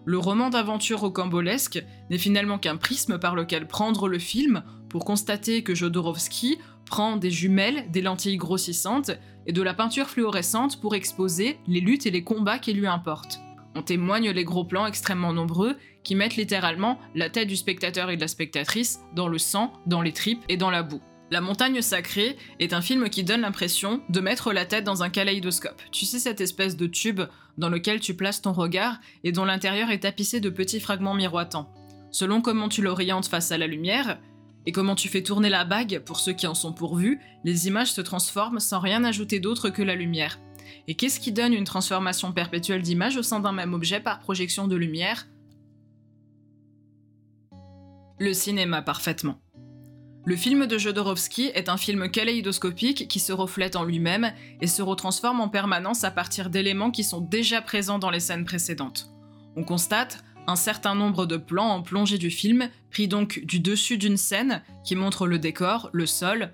Le 0.06 0.18
roman 0.18 0.50
d'aventure 0.50 1.00
rocambolesque 1.00 1.82
n'est 2.10 2.18
finalement 2.18 2.58
qu'un 2.58 2.76
prisme 2.76 3.18
par 3.18 3.34
lequel 3.34 3.66
prendre 3.66 4.06
le 4.06 4.18
film 4.18 4.62
pour 4.90 5.04
constater 5.04 5.62
que 5.62 5.74
Jodorowsky 5.74 6.58
prend 6.84 7.16
des 7.16 7.30
jumelles, 7.30 7.90
des 7.90 8.02
lentilles 8.02 8.36
grossissantes 8.36 9.12
et 9.46 9.52
de 9.52 9.62
la 9.62 9.72
peinture 9.72 10.08
fluorescente 10.08 10.80
pour 10.80 10.94
exposer 10.94 11.58
les 11.66 11.80
luttes 11.80 12.06
et 12.06 12.10
les 12.10 12.22
combats 12.22 12.58
qui 12.58 12.74
lui 12.74 12.86
importent. 12.86 13.40
On 13.74 13.82
témoigne 13.82 14.30
les 14.30 14.44
gros 14.44 14.64
plans 14.64 14.86
extrêmement 14.86 15.32
nombreux 15.32 15.76
qui 16.04 16.14
mettent 16.14 16.36
littéralement 16.36 16.98
la 17.14 17.30
tête 17.30 17.48
du 17.48 17.56
spectateur 17.56 18.10
et 18.10 18.16
de 18.16 18.20
la 18.20 18.28
spectatrice 18.28 19.00
dans 19.14 19.26
le 19.26 19.38
sang, 19.38 19.72
dans 19.86 20.02
les 20.02 20.12
tripes 20.12 20.44
et 20.48 20.56
dans 20.58 20.70
la 20.70 20.82
boue. 20.82 21.00
La 21.30 21.40
montagne 21.40 21.80
sacrée 21.80 22.36
est 22.60 22.74
un 22.74 22.82
film 22.82 23.08
qui 23.08 23.24
donne 23.24 23.40
l'impression 23.40 24.02
de 24.10 24.20
mettre 24.20 24.52
la 24.52 24.66
tête 24.66 24.84
dans 24.84 25.02
un 25.02 25.08
kaléidoscope. 25.08 25.80
Tu 25.90 26.04
sais 26.04 26.18
cette 26.18 26.42
espèce 26.42 26.76
de 26.76 26.86
tube 26.86 27.22
dans 27.58 27.68
lequel 27.68 28.00
tu 28.00 28.14
places 28.14 28.42
ton 28.42 28.52
regard 28.52 29.00
et 29.22 29.32
dont 29.32 29.44
l'intérieur 29.44 29.90
est 29.90 30.00
tapissé 30.00 30.40
de 30.40 30.50
petits 30.50 30.80
fragments 30.80 31.14
miroitants. 31.14 31.72
Selon 32.10 32.40
comment 32.40 32.68
tu 32.68 32.82
l'orientes 32.82 33.26
face 33.26 33.52
à 33.52 33.58
la 33.58 33.66
lumière, 33.66 34.18
et 34.66 34.72
comment 34.72 34.94
tu 34.94 35.08
fais 35.08 35.22
tourner 35.22 35.50
la 35.50 35.64
bague 35.64 36.00
pour 36.00 36.18
ceux 36.18 36.32
qui 36.32 36.46
en 36.46 36.54
sont 36.54 36.72
pourvus, 36.72 37.20
les 37.44 37.66
images 37.66 37.92
se 37.92 38.00
transforment 38.00 38.60
sans 38.60 38.80
rien 38.80 39.04
ajouter 39.04 39.40
d'autre 39.40 39.68
que 39.70 39.82
la 39.82 39.94
lumière. 39.94 40.38
Et 40.88 40.94
qu'est-ce 40.94 41.20
qui 41.20 41.32
donne 41.32 41.52
une 41.52 41.64
transformation 41.64 42.32
perpétuelle 42.32 42.82
d'image 42.82 43.16
au 43.16 43.22
sein 43.22 43.40
d'un 43.40 43.52
même 43.52 43.74
objet 43.74 44.00
par 44.00 44.20
projection 44.20 44.66
de 44.66 44.76
lumière? 44.76 45.26
Le 48.18 48.32
cinéma 48.32 48.80
parfaitement. 48.80 49.43
Le 50.26 50.36
film 50.36 50.66
de 50.66 50.78
Jodorowsky 50.78 51.50
est 51.54 51.68
un 51.68 51.76
film 51.76 52.10
kaléidoscopique 52.10 53.08
qui 53.08 53.20
se 53.20 53.32
reflète 53.32 53.76
en 53.76 53.84
lui-même 53.84 54.32
et 54.62 54.66
se 54.66 54.80
retransforme 54.80 55.40
en 55.40 55.50
permanence 55.50 56.02
à 56.02 56.10
partir 56.10 56.48
d'éléments 56.48 56.90
qui 56.90 57.04
sont 57.04 57.20
déjà 57.20 57.60
présents 57.60 57.98
dans 57.98 58.08
les 58.08 58.20
scènes 58.20 58.46
précédentes. 58.46 59.10
On 59.54 59.64
constate 59.64 60.24
un 60.46 60.56
certain 60.56 60.94
nombre 60.94 61.26
de 61.26 61.36
plans 61.36 61.68
en 61.68 61.82
plongée 61.82 62.16
du 62.16 62.30
film, 62.30 62.70
pris 62.90 63.06
donc 63.06 63.40
du 63.44 63.60
dessus 63.60 63.98
d'une 63.98 64.16
scène, 64.16 64.62
qui 64.82 64.96
montre 64.96 65.26
le 65.26 65.38
décor, 65.38 65.90
le 65.92 66.06
sol, 66.06 66.52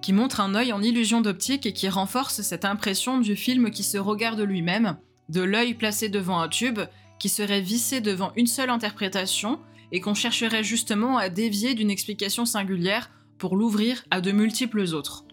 qui 0.00 0.12
montre 0.12 0.40
un 0.40 0.54
œil 0.54 0.72
en 0.72 0.80
illusion 0.80 1.20
d'optique 1.20 1.66
et 1.66 1.72
qui 1.72 1.88
renforce 1.88 2.40
cette 2.42 2.64
impression 2.64 3.18
du 3.18 3.34
film 3.34 3.70
qui 3.70 3.82
se 3.82 3.98
regarde 3.98 4.40
lui-même, 4.40 4.96
de 5.28 5.40
l'œil 5.40 5.74
placé 5.74 6.08
devant 6.08 6.40
un 6.40 6.48
tube, 6.48 6.80
qui 7.18 7.28
serait 7.28 7.60
vissé 7.60 8.00
devant 8.00 8.32
une 8.36 8.46
seule 8.46 8.70
interprétation, 8.70 9.58
et 9.92 10.00
qu'on 10.00 10.14
chercherait 10.14 10.64
justement 10.64 11.18
à 11.18 11.28
dévier 11.28 11.74
d'une 11.74 11.90
explication 11.90 12.44
singulière 12.44 13.10
pour 13.38 13.56
l'ouvrir 13.56 14.04
à 14.10 14.20
de 14.20 14.32
multiples 14.32 14.80
autres. 14.94 15.24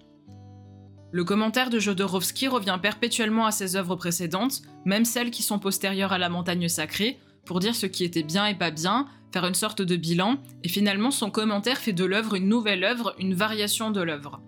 Le 1.12 1.24
commentaire 1.24 1.70
de 1.70 1.80
Jodorowsky 1.80 2.48
revient 2.48 2.78
perpétuellement 2.82 3.46
à 3.46 3.52
ses 3.52 3.76
œuvres 3.76 3.96
précédentes, 3.96 4.62
même 4.86 5.06
celles 5.06 5.32
qui 5.32 5.44
sont 5.44 5.60
postérieures 5.60 6.12
à 6.12 6.18
la 6.18 6.30
montagne 6.30 6.68
sacrée, 6.68 7.18
pour 7.46 7.60
dire 7.60 7.76
ce 7.76 7.86
qui 7.86 8.04
était 8.04 8.24
bien 8.24 8.46
et 8.46 8.56
pas 8.56 8.72
bien, 8.72 9.08
faire 9.32 9.46
une 9.46 9.54
sorte 9.54 9.82
de 9.82 9.96
bilan, 9.96 10.38
et 10.64 10.70
finalement 10.70 11.12
son 11.12 11.32
commentaire 11.32 11.78
fait 11.78 11.94
de 11.94 12.04
l'œuvre 12.04 12.36
une 12.36 12.50
nouvelle 12.50 12.84
œuvre, 12.84 13.16
une 13.20 13.34
variation 13.34 13.90
de 13.92 14.02
l'œuvre. 14.02 14.42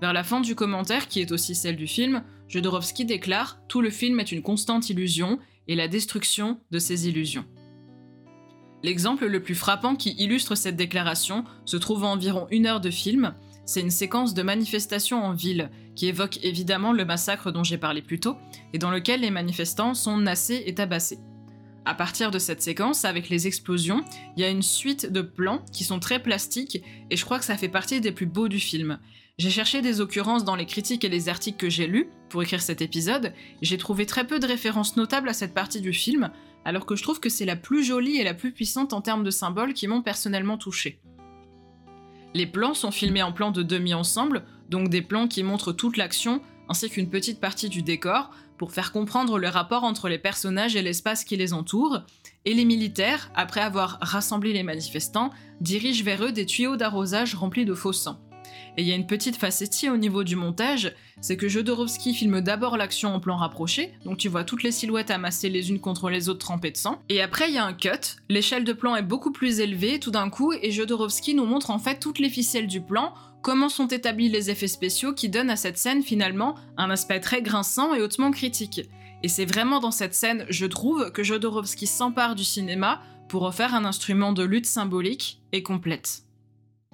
Vers 0.00 0.12
la 0.12 0.24
fin 0.24 0.40
du 0.40 0.54
commentaire, 0.54 1.08
qui 1.08 1.20
est 1.20 1.32
aussi 1.32 1.54
celle 1.54 1.76
du 1.76 1.86
film, 1.86 2.22
Jodorowsky 2.48 3.04
déclare 3.04 3.58
Tout 3.68 3.80
le 3.80 3.90
film 3.90 4.20
est 4.20 4.32
une 4.32 4.42
constante 4.42 4.90
illusion 4.90 5.38
et 5.66 5.74
la 5.74 5.88
destruction 5.88 6.60
de 6.70 6.78
ces 6.78 7.08
illusions. 7.08 7.44
L'exemple 8.84 9.28
le 9.28 9.42
plus 9.42 9.54
frappant 9.54 9.96
qui 9.96 10.14
illustre 10.18 10.56
cette 10.56 10.76
déclaration 10.76 11.46
se 11.64 11.78
trouve 11.78 12.04
à 12.04 12.08
environ 12.08 12.46
une 12.50 12.66
heure 12.66 12.82
de 12.82 12.90
film. 12.90 13.34
C'est 13.64 13.80
une 13.80 13.90
séquence 13.90 14.34
de 14.34 14.42
manifestation 14.42 15.24
en 15.24 15.32
ville 15.32 15.70
qui 15.96 16.06
évoque 16.06 16.38
évidemment 16.44 16.92
le 16.92 17.06
massacre 17.06 17.50
dont 17.50 17.64
j'ai 17.64 17.78
parlé 17.78 18.02
plus 18.02 18.20
tôt 18.20 18.36
et 18.74 18.78
dans 18.78 18.90
lequel 18.90 19.22
les 19.22 19.30
manifestants 19.30 19.94
sont 19.94 20.18
nassés 20.18 20.64
et 20.66 20.74
tabassés. 20.74 21.18
À 21.86 21.94
partir 21.94 22.30
de 22.30 22.38
cette 22.38 22.60
séquence, 22.60 23.06
avec 23.06 23.30
les 23.30 23.46
explosions, 23.46 24.04
il 24.36 24.42
y 24.42 24.44
a 24.44 24.50
une 24.50 24.60
suite 24.60 25.10
de 25.10 25.22
plans 25.22 25.64
qui 25.72 25.84
sont 25.84 25.98
très 25.98 26.22
plastiques 26.22 26.82
et 27.08 27.16
je 27.16 27.24
crois 27.24 27.38
que 27.38 27.46
ça 27.46 27.56
fait 27.56 27.70
partie 27.70 28.02
des 28.02 28.12
plus 28.12 28.26
beaux 28.26 28.48
du 28.48 28.60
film. 28.60 28.98
J'ai 29.38 29.50
cherché 29.50 29.80
des 29.80 30.02
occurrences 30.02 30.44
dans 30.44 30.56
les 30.56 30.66
critiques 30.66 31.04
et 31.04 31.08
les 31.08 31.30
articles 31.30 31.56
que 31.56 31.70
j'ai 31.70 31.86
lus 31.86 32.08
pour 32.28 32.42
écrire 32.42 32.62
cet 32.62 32.82
épisode, 32.82 33.32
et 33.60 33.64
j'ai 33.64 33.78
trouvé 33.78 34.06
très 34.06 34.26
peu 34.26 34.38
de 34.38 34.46
références 34.46 34.96
notables 34.96 35.28
à 35.28 35.32
cette 35.32 35.54
partie 35.54 35.80
du 35.80 35.92
film, 35.92 36.30
alors 36.64 36.86
que 36.86 36.96
je 36.96 37.02
trouve 37.02 37.20
que 37.20 37.28
c'est 37.28 37.44
la 37.44 37.56
plus 37.56 37.84
jolie 37.84 38.18
et 38.18 38.24
la 38.24 38.34
plus 38.34 38.52
puissante 38.52 38.92
en 38.92 39.00
termes 39.00 39.24
de 39.24 39.30
symboles 39.30 39.74
qui 39.74 39.86
m'ont 39.86 40.02
personnellement 40.02 40.58
touché. 40.58 41.00
Les 42.34 42.46
plans 42.46 42.74
sont 42.74 42.90
filmés 42.90 43.22
en 43.22 43.32
plans 43.32 43.52
de 43.52 43.62
demi-ensemble, 43.62 44.44
donc 44.68 44.88
des 44.88 45.02
plans 45.02 45.28
qui 45.28 45.42
montrent 45.42 45.72
toute 45.72 45.96
l'action, 45.96 46.40
ainsi 46.68 46.90
qu'une 46.90 47.10
petite 47.10 47.40
partie 47.40 47.68
du 47.68 47.82
décor, 47.82 48.30
pour 48.58 48.72
faire 48.72 48.92
comprendre 48.92 49.38
le 49.38 49.48
rapport 49.48 49.84
entre 49.84 50.08
les 50.08 50.18
personnages 50.18 50.76
et 50.76 50.82
l'espace 50.82 51.24
qui 51.24 51.36
les 51.36 51.52
entoure, 51.52 52.02
et 52.44 52.54
les 52.54 52.64
militaires, 52.64 53.30
après 53.34 53.60
avoir 53.60 53.98
rassemblé 54.00 54.52
les 54.52 54.62
manifestants, 54.62 55.30
dirigent 55.60 56.04
vers 56.04 56.24
eux 56.24 56.32
des 56.32 56.46
tuyaux 56.46 56.76
d'arrosage 56.76 57.34
remplis 57.34 57.64
de 57.64 57.74
faux 57.74 57.92
sang. 57.92 58.20
Et 58.76 58.82
il 58.82 58.88
y 58.88 58.92
a 58.92 58.96
une 58.96 59.06
petite 59.06 59.36
facettie 59.36 59.88
au 59.88 59.96
niveau 59.96 60.24
du 60.24 60.34
montage, 60.34 60.94
c'est 61.20 61.36
que 61.36 61.48
Jodorowsky 61.48 62.12
filme 62.12 62.40
d'abord 62.40 62.76
l'action 62.76 63.14
en 63.14 63.20
plan 63.20 63.36
rapproché, 63.36 63.94
donc 64.04 64.18
tu 64.18 64.28
vois 64.28 64.42
toutes 64.42 64.64
les 64.64 64.72
silhouettes 64.72 65.12
amassées 65.12 65.48
les 65.48 65.70
unes 65.70 65.80
contre 65.80 66.10
les 66.10 66.28
autres 66.28 66.40
trempées 66.40 66.72
de 66.72 66.76
sang, 66.76 67.00
et 67.08 67.22
après 67.22 67.48
il 67.48 67.54
y 67.54 67.58
a 67.58 67.64
un 67.64 67.72
cut, 67.72 68.16
l'échelle 68.28 68.64
de 68.64 68.72
plan 68.72 68.96
est 68.96 69.02
beaucoup 69.02 69.30
plus 69.30 69.60
élevée 69.60 70.00
tout 70.00 70.10
d'un 70.10 70.28
coup, 70.28 70.52
et 70.52 70.72
Jodorowsky 70.72 71.34
nous 71.34 71.46
montre 71.46 71.70
en 71.70 71.78
fait 71.78 72.00
toutes 72.00 72.18
les 72.18 72.30
ficelles 72.30 72.66
du 72.66 72.80
plan 72.80 73.14
comment 73.44 73.68
sont 73.68 73.88
établis 73.88 74.30
les 74.30 74.50
effets 74.50 74.66
spéciaux 74.66 75.12
qui 75.12 75.28
donnent 75.28 75.50
à 75.50 75.56
cette 75.56 75.76
scène 75.76 76.02
finalement 76.02 76.54
un 76.78 76.90
aspect 76.90 77.20
très 77.20 77.42
grinçant 77.42 77.94
et 77.94 78.00
hautement 78.00 78.30
critique. 78.30 78.88
Et 79.22 79.28
c'est 79.28 79.44
vraiment 79.44 79.80
dans 79.80 79.90
cette 79.90 80.14
scène, 80.14 80.46
je 80.48 80.66
trouve, 80.66 81.10
que 81.12 81.22
Jodorowsky 81.22 81.86
s'empare 81.86 82.34
du 82.34 82.44
cinéma 82.44 83.02
pour 83.28 83.42
refaire 83.42 83.74
un 83.74 83.84
instrument 83.84 84.32
de 84.32 84.42
lutte 84.42 84.66
symbolique 84.66 85.42
et 85.52 85.62
complète. 85.62 86.23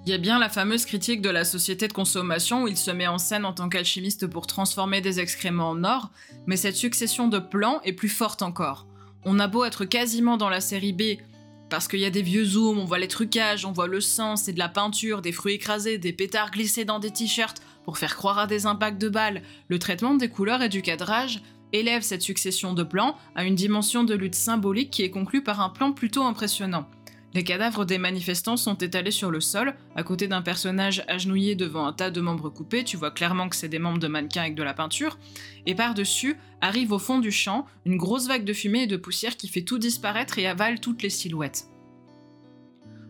Il 0.06 0.10
y 0.10 0.14
a 0.14 0.18
bien 0.18 0.38
la 0.38 0.48
fameuse 0.48 0.86
critique 0.86 1.20
de 1.20 1.28
la 1.28 1.44
société 1.44 1.86
de 1.86 1.92
consommation 1.92 2.62
où 2.62 2.68
il 2.68 2.76
se 2.78 2.90
met 2.90 3.06
en 3.06 3.18
scène 3.18 3.44
en 3.44 3.52
tant 3.52 3.68
qu'alchimiste 3.68 4.26
pour 4.26 4.46
transformer 4.46 5.02
des 5.02 5.20
excréments 5.20 5.70
en 5.70 5.84
or, 5.84 6.10
mais 6.46 6.56
cette 6.56 6.76
succession 6.76 7.28
de 7.28 7.38
plans 7.38 7.82
est 7.84 7.92
plus 7.92 8.08
forte 8.08 8.40
encore. 8.40 8.86
On 9.26 9.38
a 9.38 9.46
beau 9.46 9.64
être 9.64 9.84
quasiment 9.84 10.38
dans 10.38 10.48
la 10.48 10.62
série 10.62 10.94
B, 10.94 11.20
parce 11.68 11.86
qu'il 11.86 12.00
y 12.00 12.06
a 12.06 12.10
des 12.10 12.22
vieux 12.22 12.46
zooms, 12.46 12.78
on 12.78 12.86
voit 12.86 12.98
les 12.98 13.08
trucages, 13.08 13.66
on 13.66 13.72
voit 13.72 13.86
le 13.86 14.00
sang, 14.00 14.36
c'est 14.36 14.54
de 14.54 14.58
la 14.58 14.70
peinture, 14.70 15.20
des 15.20 15.32
fruits 15.32 15.54
écrasés, 15.54 15.98
des 15.98 16.14
pétards 16.14 16.50
glissés 16.50 16.86
dans 16.86 16.98
des 16.98 17.10
t-shirts 17.10 17.60
pour 17.84 17.98
faire 17.98 18.16
croire 18.16 18.38
à 18.38 18.46
des 18.46 18.64
impacts 18.64 19.00
de 19.00 19.10
balles, 19.10 19.42
le 19.68 19.78
traitement 19.78 20.14
des 20.14 20.30
couleurs 20.30 20.62
et 20.62 20.70
du 20.70 20.80
cadrage 20.80 21.42
élève 21.72 22.02
cette 22.02 22.22
succession 22.22 22.72
de 22.72 22.82
plans 22.82 23.16
à 23.34 23.44
une 23.44 23.54
dimension 23.54 24.02
de 24.02 24.14
lutte 24.14 24.34
symbolique 24.34 24.90
qui 24.90 25.02
est 25.02 25.10
conclue 25.10 25.44
par 25.44 25.60
un 25.60 25.68
plan 25.68 25.92
plutôt 25.92 26.24
impressionnant. 26.24 26.88
Les 27.32 27.44
cadavres 27.44 27.84
des 27.84 27.98
manifestants 27.98 28.56
sont 28.56 28.74
étalés 28.74 29.12
sur 29.12 29.30
le 29.30 29.40
sol, 29.40 29.74
à 29.94 30.02
côté 30.02 30.26
d'un 30.26 30.42
personnage 30.42 31.04
agenouillé 31.06 31.54
devant 31.54 31.86
un 31.86 31.92
tas 31.92 32.10
de 32.10 32.20
membres 32.20 32.50
coupés, 32.50 32.82
tu 32.82 32.96
vois 32.96 33.12
clairement 33.12 33.48
que 33.48 33.54
c'est 33.54 33.68
des 33.68 33.78
membres 33.78 34.00
de 34.00 34.08
mannequins 34.08 34.42
avec 34.42 34.56
de 34.56 34.64
la 34.64 34.74
peinture, 34.74 35.16
et 35.64 35.76
par-dessus 35.76 36.36
arrive 36.60 36.90
au 36.90 36.98
fond 36.98 37.20
du 37.20 37.30
champ 37.30 37.66
une 37.86 37.96
grosse 37.96 38.26
vague 38.26 38.44
de 38.44 38.52
fumée 38.52 38.82
et 38.82 38.86
de 38.88 38.96
poussière 38.96 39.36
qui 39.36 39.46
fait 39.46 39.62
tout 39.62 39.78
disparaître 39.78 40.38
et 40.40 40.46
avale 40.48 40.80
toutes 40.80 41.02
les 41.02 41.10
silhouettes. 41.10 41.66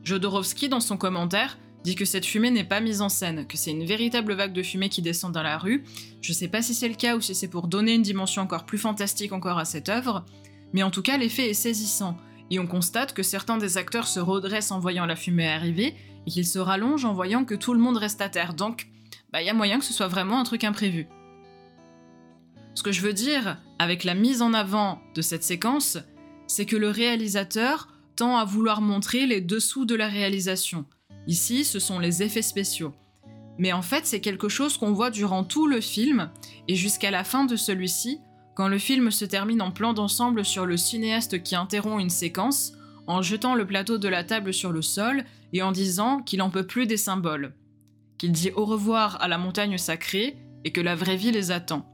Jodorowsky, 0.05 0.69
dans 0.69 0.81
son 0.81 0.99
commentaire, 0.99 1.59
dit 1.83 1.95
que 1.95 2.05
cette 2.05 2.27
fumée 2.27 2.51
n'est 2.51 2.65
pas 2.65 2.81
mise 2.81 3.01
en 3.01 3.09
scène, 3.09 3.47
que 3.47 3.57
c'est 3.57 3.71
une 3.71 3.87
véritable 3.87 4.35
vague 4.35 4.53
de 4.53 4.63
fumée 4.63 4.91
qui 4.91 5.01
descend 5.01 5.33
dans 5.33 5.43
la 5.43 5.57
rue. 5.57 5.85
Je 6.21 6.35
sais 6.35 6.49
pas 6.49 6.61
si 6.61 6.75
c'est 6.75 6.89
le 6.89 6.95
cas 6.95 7.17
ou 7.17 7.23
si 7.23 7.35
c'est 7.35 7.49
pour 7.49 7.69
donner 7.69 7.95
une 7.95 8.03
dimension 8.03 8.43
encore 8.43 8.67
plus 8.67 8.77
fantastique 8.77 9.33
encore 9.33 9.59
à 9.59 9.65
cette 9.65 9.89
œuvre, 9.89 10.27
mais 10.75 10.83
en 10.83 10.91
tout 10.91 11.01
cas 11.01 11.17
l'effet 11.17 11.49
est 11.49 11.55
saisissant 11.55 12.19
et 12.51 12.59
on 12.59 12.67
constate 12.67 13.15
que 13.15 13.23
certains 13.23 13.59
des 13.59 13.79
acteurs 13.79 14.09
se 14.09 14.21
redressent 14.21 14.73
en 14.73 14.81
voyant 14.81 15.07
la 15.07 15.17
fumée 15.17 15.49
arriver, 15.49 15.95
et 16.27 16.31
qu'ils 16.31 16.47
se 16.47 16.59
rallongent 16.59 17.05
en 17.05 17.15
voyant 17.15 17.45
que 17.45 17.55
tout 17.55 17.73
le 17.73 17.81
monde 17.81 17.97
reste 17.97 18.21
à 18.21 18.29
terre, 18.29 18.55
donc 18.55 18.89
bah, 19.33 19.41
il 19.41 19.47
y 19.47 19.51
a 19.51 19.55
moyen 19.55 19.79
que 19.79 19.85
ce 19.85 19.93
soit 19.93 20.09
vraiment 20.09 20.41
un 20.41 20.45
truc 20.45 20.65
imprévu. 20.65 21.07
Ce 22.75 22.83
que 22.83 22.93
je 22.93 23.01
veux 23.01 23.13
dire 23.13 23.59
avec 23.79 24.05
la 24.05 24.15
mise 24.15 24.43
en 24.43 24.53
avant 24.53 25.01
de 25.15 25.23
cette 25.23 25.45
séquence, 25.45 25.99
c'est 26.47 26.67
que 26.67 26.77
le 26.77 26.91
réalisateur 26.91 27.89
tend 28.17 28.37
à 28.37 28.45
vouloir 28.45 28.81
montrer 28.81 29.27
les 29.27 29.41
dessous 29.41 29.85
de 29.85 29.95
la 29.95 30.09
réalisation. 30.09 30.85
Ici, 31.27 31.65
ce 31.65 31.79
sont 31.79 31.99
les 31.99 32.23
effets 32.23 32.43
spéciaux. 32.43 32.95
Mais 33.59 33.73
en 33.73 33.83
fait, 33.83 34.07
c'est 34.07 34.21
quelque 34.21 34.49
chose 34.49 34.79
qu'on 34.79 34.93
voit 34.93 35.11
durant 35.11 35.45
tout 35.45 35.67
le 35.67 35.81
film, 35.81 36.31
et 36.67 36.75
jusqu'à 36.75 37.11
la 37.11 37.25
fin 37.25 37.45
de 37.45 37.57
celui-ci, 37.57 38.21
quand 38.61 38.69
le 38.69 38.77
film 38.77 39.11
se 39.11 39.25
termine 39.25 39.63
en 39.63 39.71
plan 39.71 39.95
d'ensemble 39.95 40.45
sur 40.45 40.67
le 40.67 40.77
cinéaste 40.77 41.43
qui 41.43 41.57
interrompt 41.57 42.03
une 42.03 42.11
séquence, 42.11 42.75
en 43.07 43.23
jetant 43.23 43.55
le 43.55 43.67
plateau 43.67 43.97
de 43.97 44.07
la 44.07 44.23
table 44.23 44.53
sur 44.53 44.71
le 44.71 44.83
sol 44.83 45.25
et 45.55 45.63
en 45.63 45.73
disant 45.73 46.21
qu'il 46.21 46.43
en 46.43 46.51
peut 46.51 46.67
plus 46.67 46.85
des 46.85 46.99
symboles, 46.99 47.55
qu'il 48.19 48.33
dit 48.33 48.51
au 48.51 48.67
revoir 48.67 49.17
à 49.23 49.29
la 49.29 49.39
montagne 49.39 49.79
sacrée 49.79 50.37
et 50.67 50.73
que 50.73 50.83
la 50.83 50.95
vraie 50.95 51.17
vie 51.17 51.31
les 51.31 51.53
attend. 51.53 51.87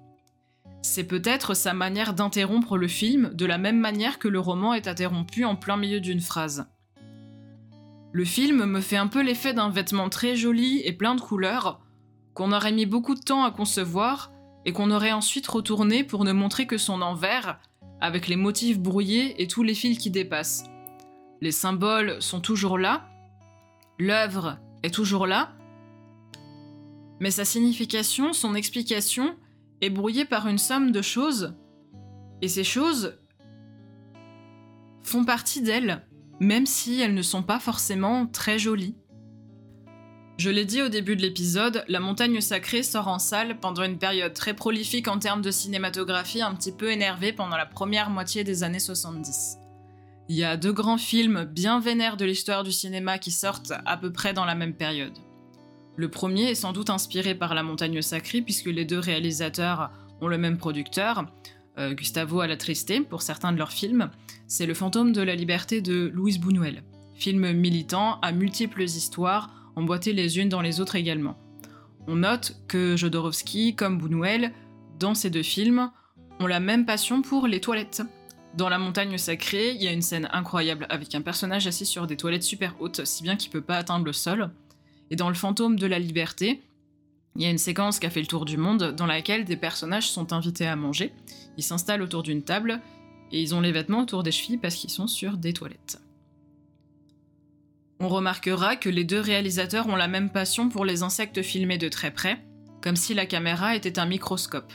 C'est 0.83 1.05
peut-être 1.05 1.55
sa 1.55 1.73
manière 1.73 2.15
d'interrompre 2.15 2.77
le 2.77 2.89
film 2.89 3.31
de 3.33 3.47
la 3.47 3.59
même 3.59 3.79
manière 3.79 4.19
que 4.19 4.27
le 4.27 4.41
roman 4.41 4.75
est 4.75 4.89
interrompu 4.89 5.45
en 5.45 5.55
plein 5.55 5.77
milieu 5.77 6.01
d'une 6.01 6.19
phrase. 6.19 6.67
Le 8.11 8.25
film 8.25 8.65
me 8.65 8.81
fait 8.81 8.97
un 8.97 9.07
peu 9.07 9.23
l'effet 9.23 9.55
d'un 9.55 9.71
vêtement 9.71 10.09
très 10.09 10.35
joli 10.35 10.83
et 10.85 10.93
plein 10.93 11.15
de 11.15 11.21
couleurs, 11.21 11.81
qu'on 12.35 12.51
aurait 12.51 12.73
mis 12.73 12.87
beaucoup 12.87 13.15
de 13.15 13.21
temps 13.21 13.45
à 13.45 13.53
concevoir 13.53 14.33
et 14.67 14.73
qu'on 14.73 14.91
aurait 14.91 15.13
ensuite 15.13 15.47
retourné 15.47 16.05
pour 16.05 16.25
ne 16.25 16.33
montrer 16.33 16.67
que 16.67 16.77
son 16.77 17.01
envers, 17.01 17.61
avec 18.01 18.27
les 18.27 18.37
motifs 18.37 18.79
brouillés 18.79 19.41
et 19.41 19.47
tous 19.47 19.63
les 19.63 19.75
fils 19.75 19.97
qui 19.97 20.11
dépassent. 20.11 20.65
Les 21.41 21.53
symboles 21.53 22.21
sont 22.21 22.41
toujours 22.41 22.77
là, 22.77 23.09
l'œuvre 23.99 24.59
est 24.83 24.93
toujours 24.93 25.27
là, 25.27 25.53
mais 27.21 27.31
sa 27.31 27.45
signification, 27.45 28.33
son 28.33 28.55
explication, 28.55 29.37
est 29.81 29.91
brouillée 29.91 30.25
par 30.25 30.49
une 30.49 30.59
somme 30.59 30.91
de 30.91 31.01
choses, 31.01 31.55
et 32.43 32.49
ces 32.49 32.65
choses 32.65 33.19
font 35.05 35.25
partie 35.25 35.63
d'elle, 35.63 36.05
même 36.41 36.67
si 36.67 37.01
elles 37.01 37.15
ne 37.15 37.23
sont 37.23 37.43
pas 37.43 37.61
forcément 37.61 38.27
très 38.27 38.59
jolies. 38.59 38.97
Je 40.39 40.51
l'ai 40.51 40.67
dit 40.67 40.83
au 40.83 40.91
début 40.91 41.17
de 41.17 41.23
l'épisode, 41.23 41.83
La 41.89 41.99
montagne 41.99 42.43
sacrée 42.43 42.83
sort 42.83 43.09
en 43.09 43.19
salle 43.19 43.59
pendant 43.59 43.85
une 43.85 43.97
période 43.97 44.35
très 44.35 44.53
prolifique 44.53 45.09
en 45.09 45.19
termes 45.19 45.41
de 45.41 45.51
cinématographie, 45.51 46.43
un 46.43 46.55
petit 46.55 46.73
peu 46.73 46.91
énervée 46.91 47.33
pendant 47.33 47.57
la 47.57 47.65
première 47.65 48.11
moitié 48.11 48.45
des 48.45 48.63
années 48.63 48.79
70. 48.79 49.57
Il 50.29 50.37
y 50.37 50.45
a 50.45 50.59
deux 50.59 50.75
grands 50.75 50.99
films 50.99 51.45
bien 51.45 51.81
vénères 51.81 52.19
de 52.19 52.27
l'histoire 52.27 52.65
du 52.65 52.73
cinéma 52.73 53.19
qui 53.19 53.31
sortent 53.31 53.73
à 53.87 53.97
peu 53.97 54.13
près 54.13 54.35
dans 54.35 54.45
la 54.45 54.55
même 54.55 54.75
période. 54.75 55.17
Le 55.97 56.11
premier 56.11 56.51
est 56.51 56.55
sans 56.55 56.73
doute 56.73 56.91
inspiré 56.91 57.35
par 57.35 57.55
La 57.55 57.63
montagne 57.63 58.03
sacrée 58.03 58.43
puisque 58.43 58.67
les 58.67 58.85
deux 58.85 58.99
réalisateurs 58.99 59.91
ont 60.21 60.29
le 60.29 60.37
même 60.37 60.59
producteur, 60.59 61.25
euh, 61.79 61.95
Gustavo 61.95 62.41
Alatriste 62.41 63.09
pour 63.09 63.23
certains 63.23 63.53
de 63.53 63.59
leurs 63.59 63.73
films, 63.73 64.11
c'est 64.47 64.67
Le 64.67 64.75
fantôme 64.75 65.13
de 65.13 65.23
la 65.23 65.35
liberté 65.35 65.81
de 65.81 66.11
Louise 66.13 66.39
Buñuel. 66.39 66.83
Film 67.15 67.53
militant 67.53 68.21
à 68.21 68.33
multiples 68.33 68.83
histoires 68.83 69.51
emboîtées 69.77 70.13
les 70.13 70.39
unes 70.39 70.49
dans 70.49 70.63
les 70.63 70.81
autres 70.81 70.97
également. 70.97 71.37
On 72.09 72.17
note 72.17 72.57
que 72.69 72.97
Jodorowsky, 72.97 73.75
comme 73.75 73.99
Buñuel, 73.99 74.53
dans 74.99 75.15
ces 75.15 75.31
deux 75.31 75.43
films, 75.43 75.91
ont 76.41 76.47
la 76.47 76.61
même 76.61 76.87
passion 76.87 77.23
pour 77.23 77.47
les 77.47 77.61
toilettes. 77.61 78.03
Dans 78.57 78.69
La 78.69 78.79
montagne 78.79 79.19
sacrée, 79.19 79.73
il 79.73 79.83
y 79.83 79.89
a 79.89 79.93
une 79.93 80.03
scène 80.03 80.29
incroyable 80.33 80.87
avec 80.89 81.15
un 81.15 81.21
personnage 81.21 81.67
assis 81.67 81.85
sur 81.85 82.07
des 82.07 82.17
toilettes 82.17 82.43
super 82.43 82.75
hautes, 82.81 83.05
si 83.05 83.23
bien 83.23 83.37
qu'il 83.37 83.51
peut 83.51 83.61
pas 83.61 83.77
atteindre 83.77 84.07
le 84.07 84.13
sol. 84.13 84.51
Et 85.11 85.17
dans 85.17 85.29
Le 85.29 85.35
fantôme 85.35 85.79
de 85.79 85.87
la 85.87 85.99
liberté, 85.99 86.63
il 87.35 87.43
y 87.43 87.45
a 87.45 87.51
une 87.51 87.59
séquence 87.59 87.99
qui 87.99 88.07
a 88.07 88.11
fait 88.11 88.21
le 88.21 88.27
tour 88.27 88.47
du 88.47 88.57
monde 88.57 88.95
dans 88.97 89.05
laquelle 89.05 89.45
des 89.45 89.59
personnages 89.59 90.09
sont 90.09 90.33
invités 90.33 90.67
à 90.67 90.75
manger. 90.75 91.13
Ils 91.59 91.63
s'installent 91.63 92.01
autour 92.01 92.23
d'une 92.23 92.43
table 92.43 92.81
et 93.31 93.43
ils 93.43 93.55
ont 93.55 93.61
les 93.61 93.73
vêtements 93.73 94.01
autour 94.01 94.23
des 94.23 94.33
chevilles 94.33 94.57
parce 94.57 94.77
qu'ils 94.77 94.91
sont 94.91 95.07
sur 95.07 95.37
des 95.37 95.53
toilettes. 95.53 96.01
On 97.99 98.09
remarquera 98.09 98.77
que 98.77 98.91
les 98.91 99.05
deux 99.05 99.21
réalisateurs 99.21 99.89
ont 99.89 99.97
la 99.97 100.09
même 100.09 100.31
passion 100.31 100.69
pour 100.69 100.85
les 100.85 101.03
insectes 101.03 101.43
filmés 101.43 101.79
de 101.79 101.89
très 101.89 102.11
près, 102.11 102.45
comme 102.83 102.97
si 102.97 103.15
la 103.15 103.27
caméra 103.27 103.75
était 103.75 103.99
un 103.99 104.07
microscope. 104.07 104.73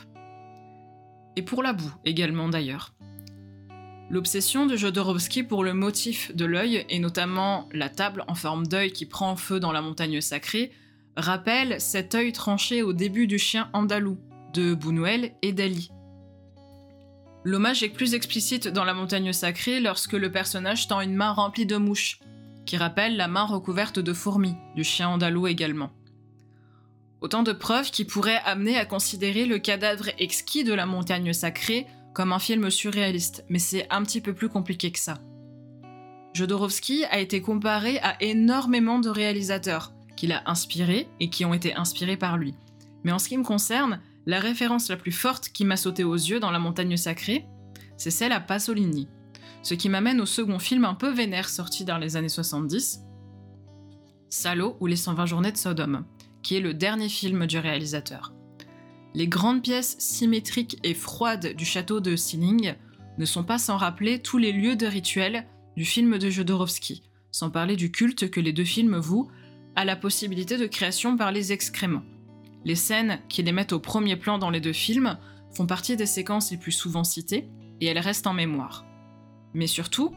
Et 1.35 1.43
pour 1.43 1.61
la 1.61 1.73
boue 1.73 1.93
également 2.03 2.49
d'ailleurs. 2.49 2.93
L'obsession 4.09 4.65
de 4.65 4.75
Jodorowsky 4.75 5.43
pour 5.43 5.63
le 5.63 5.73
motif 5.73 6.35
de 6.35 6.45
l'œil, 6.45 6.85
et 6.89 6.99
notamment 6.99 7.69
la 7.71 7.87
table 7.87 8.25
en 8.27 8.35
forme 8.35 8.67
d'œil 8.67 8.91
qui 8.91 9.05
prend 9.05 9.35
feu 9.35 9.59
dans 9.59 9.71
la 9.71 9.81
montagne 9.81 10.19
sacrée, 10.19 10.71
rappelle 11.15 11.79
cet 11.79 12.15
œil 12.15 12.33
tranché 12.33 12.81
au 12.81 12.91
début 12.91 13.27
du 13.27 13.37
chien 13.37 13.69
andalou 13.71 14.17
de 14.53 14.73
Buñuel 14.73 15.31
et 15.41 15.53
Dali. 15.53 15.91
L'hommage 17.43 17.83
est 17.83 17.89
plus 17.89 18.13
explicite 18.13 18.67
dans 18.67 18.83
la 18.83 18.93
montagne 18.93 19.31
sacrée 19.31 19.79
lorsque 19.79 20.13
le 20.13 20.31
personnage 20.31 20.87
tend 20.87 21.01
une 21.01 21.15
main 21.15 21.31
remplie 21.31 21.65
de 21.65 21.77
mouches, 21.77 22.19
qui 22.71 22.77
rappelle 22.77 23.17
la 23.17 23.27
main 23.27 23.43
recouverte 23.43 23.99
de 23.99 24.13
fourmis, 24.13 24.55
du 24.77 24.85
chien 24.85 25.09
andalou 25.09 25.45
également. 25.45 25.91
Autant 27.19 27.43
de 27.43 27.51
preuves 27.51 27.91
qui 27.91 28.05
pourraient 28.05 28.39
amener 28.45 28.77
à 28.77 28.85
considérer 28.85 29.45
le 29.45 29.59
cadavre 29.59 30.07
exquis 30.17 30.63
de 30.63 30.73
la 30.73 30.85
montagne 30.85 31.33
sacrée 31.33 31.85
comme 32.13 32.31
un 32.31 32.39
film 32.39 32.69
surréaliste, 32.69 33.43
mais 33.49 33.59
c'est 33.59 33.87
un 33.89 34.03
petit 34.03 34.21
peu 34.21 34.33
plus 34.33 34.47
compliqué 34.47 34.89
que 34.89 34.99
ça. 34.99 35.17
Jodorowsky 36.33 37.03
a 37.11 37.19
été 37.19 37.41
comparé 37.41 37.99
à 37.99 38.15
énormément 38.23 38.99
de 38.99 39.09
réalisateurs 39.09 39.91
qu'il 40.15 40.31
a 40.31 40.41
inspirés 40.45 41.09
et 41.19 41.29
qui 41.29 41.43
ont 41.43 41.53
été 41.53 41.75
inspirés 41.75 42.15
par 42.15 42.37
lui. 42.37 42.55
Mais 43.03 43.11
en 43.11 43.19
ce 43.19 43.27
qui 43.27 43.37
me 43.37 43.43
concerne, 43.43 43.99
la 44.25 44.39
référence 44.39 44.87
la 44.87 44.95
plus 44.95 45.11
forte 45.11 45.49
qui 45.49 45.65
m'a 45.65 45.75
sauté 45.75 46.05
aux 46.05 46.15
yeux 46.15 46.39
dans 46.39 46.51
la 46.51 46.59
montagne 46.59 46.95
sacrée, 46.95 47.45
c'est 47.97 48.11
celle 48.11 48.31
à 48.31 48.39
Pasolini, 48.39 49.09
ce 49.63 49.73
qui 49.73 49.89
m'amène 49.89 50.21
au 50.21 50.25
second 50.25 50.59
film 50.59 50.85
un 50.85 50.95
peu 50.95 51.11
vénère 51.11 51.49
sorti 51.49 51.85
dans 51.85 51.97
les 51.97 52.15
années 52.15 52.29
70, 52.29 53.01
Salo 54.29 54.77
ou 54.79 54.87
les 54.87 54.95
120 54.95 55.25
journées 55.25 55.51
de 55.51 55.57
Sodome, 55.57 56.05
qui 56.41 56.55
est 56.55 56.61
le 56.61 56.73
dernier 56.73 57.09
film 57.09 57.45
du 57.45 57.57
réalisateur. 57.59 58.33
Les 59.13 59.27
grandes 59.27 59.61
pièces 59.61 59.97
symétriques 59.99 60.79
et 60.83 60.93
froides 60.93 61.53
du 61.55 61.65
château 61.65 61.99
de 61.99 62.15
Siling 62.15 62.75
ne 63.17 63.25
sont 63.25 63.43
pas 63.43 63.57
sans 63.57 63.77
rappeler 63.77 64.19
tous 64.19 64.37
les 64.37 64.53
lieux 64.53 64.77
de 64.77 64.87
rituel 64.87 65.45
du 65.75 65.85
film 65.85 66.17
de 66.17 66.29
Jodorowsky, 66.29 67.03
sans 67.31 67.49
parler 67.49 67.75
du 67.75 67.91
culte 67.91 68.29
que 68.29 68.39
les 68.39 68.53
deux 68.53 68.63
films 68.63 68.97
vouent 68.97 69.29
à 69.75 69.85
la 69.85 69.95
possibilité 69.95 70.57
de 70.57 70.65
création 70.65 71.17
par 71.17 71.31
les 71.31 71.51
excréments. 71.51 72.03
Les 72.63 72.75
scènes 72.75 73.19
qui 73.27 73.43
les 73.43 73.51
mettent 73.51 73.73
au 73.73 73.79
premier 73.79 74.15
plan 74.15 74.37
dans 74.37 74.49
les 74.49 74.61
deux 74.61 74.73
films 74.73 75.17
font 75.53 75.65
partie 75.65 75.97
des 75.97 76.05
séquences 76.05 76.51
les 76.51 76.57
plus 76.57 76.71
souvent 76.71 77.03
citées, 77.03 77.49
et 77.81 77.87
elles 77.87 77.99
restent 77.99 78.27
en 78.27 78.33
mémoire. 78.33 78.85
Mais 79.53 79.67
surtout, 79.67 80.13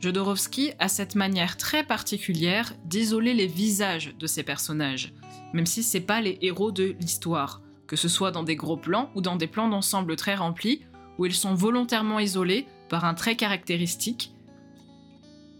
Jodorowsky 0.00 0.72
a 0.78 0.88
cette 0.88 1.14
manière 1.14 1.56
très 1.56 1.84
particulière 1.84 2.74
d'isoler 2.84 3.34
les 3.34 3.46
visages 3.46 4.14
de 4.18 4.26
ses 4.26 4.42
personnages, 4.42 5.12
même 5.52 5.66
si 5.66 5.82
c'est 5.82 6.00
pas 6.00 6.20
les 6.20 6.38
héros 6.42 6.70
de 6.70 6.94
l'histoire, 7.00 7.62
que 7.86 7.96
ce 7.96 8.08
soit 8.08 8.30
dans 8.30 8.42
des 8.42 8.56
gros 8.56 8.76
plans 8.76 9.10
ou 9.14 9.20
dans 9.20 9.36
des 9.36 9.46
plans 9.46 9.68
d'ensemble 9.68 10.16
très 10.16 10.34
remplis, 10.34 10.82
où 11.18 11.26
ils 11.26 11.34
sont 11.34 11.54
volontairement 11.54 12.20
isolés 12.20 12.66
par 12.88 13.04
un 13.04 13.14
trait 13.14 13.36
caractéristique. 13.36 14.32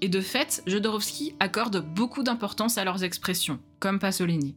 Et 0.03 0.09
de 0.09 0.21
fait, 0.21 0.63
Jodorowsky 0.67 1.35
accorde 1.41 1.85
beaucoup 1.95 2.23
d'importance 2.23 2.77
à 2.77 2.85
leurs 2.85 3.05
expressions, 3.05 3.59
comme 3.81 3.99
Pasolini. 3.99 4.55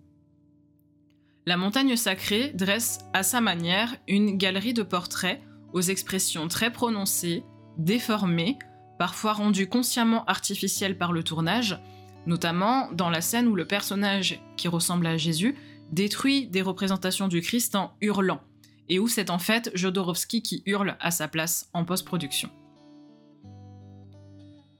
La 1.45 1.55
montagne 1.55 1.95
sacrée 1.95 2.51
dresse 2.53 2.99
à 3.13 3.23
sa 3.23 3.39
manière 3.39 3.95
une 4.07 4.37
galerie 4.37 4.73
de 4.73 4.83
portraits 4.83 5.41
aux 5.71 5.81
expressions 5.81 6.47
très 6.47 6.71
prononcées, 6.71 7.43
déformées, 7.77 8.57
parfois 8.97 9.33
rendues 9.33 9.69
consciemment 9.69 10.25
artificielles 10.25 10.97
par 10.97 11.13
le 11.13 11.23
tournage, 11.23 11.79
notamment 12.25 12.91
dans 12.91 13.09
la 13.09 13.21
scène 13.21 13.47
où 13.47 13.55
le 13.55 13.65
personnage 13.65 14.41
qui 14.57 14.67
ressemble 14.67 15.07
à 15.07 15.17
Jésus 15.17 15.55
détruit 15.91 16.47
des 16.47 16.61
représentations 16.61 17.27
du 17.27 17.41
Christ 17.41 17.75
en 17.75 17.93
hurlant, 18.01 18.41
et 18.89 18.99
où 18.99 19.07
c'est 19.07 19.29
en 19.29 19.39
fait 19.39 19.71
Jodorowsky 19.73 20.41
qui 20.41 20.63
hurle 20.65 20.97
à 20.99 21.11
sa 21.11 21.27
place 21.27 21.69
en 21.73 21.85
post-production. 21.85 22.49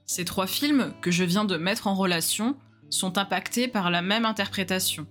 Ces 0.06 0.24
trois 0.24 0.46
films 0.46 0.92
que 1.00 1.10
je 1.10 1.24
viens 1.24 1.44
de 1.44 1.56
mettre 1.56 1.86
en 1.86 1.94
relation 1.94 2.56
sont 2.90 3.16
impactés 3.16 3.68
par 3.68 3.90
la 3.90 4.02
même 4.02 4.24
interprétation. 4.24 5.06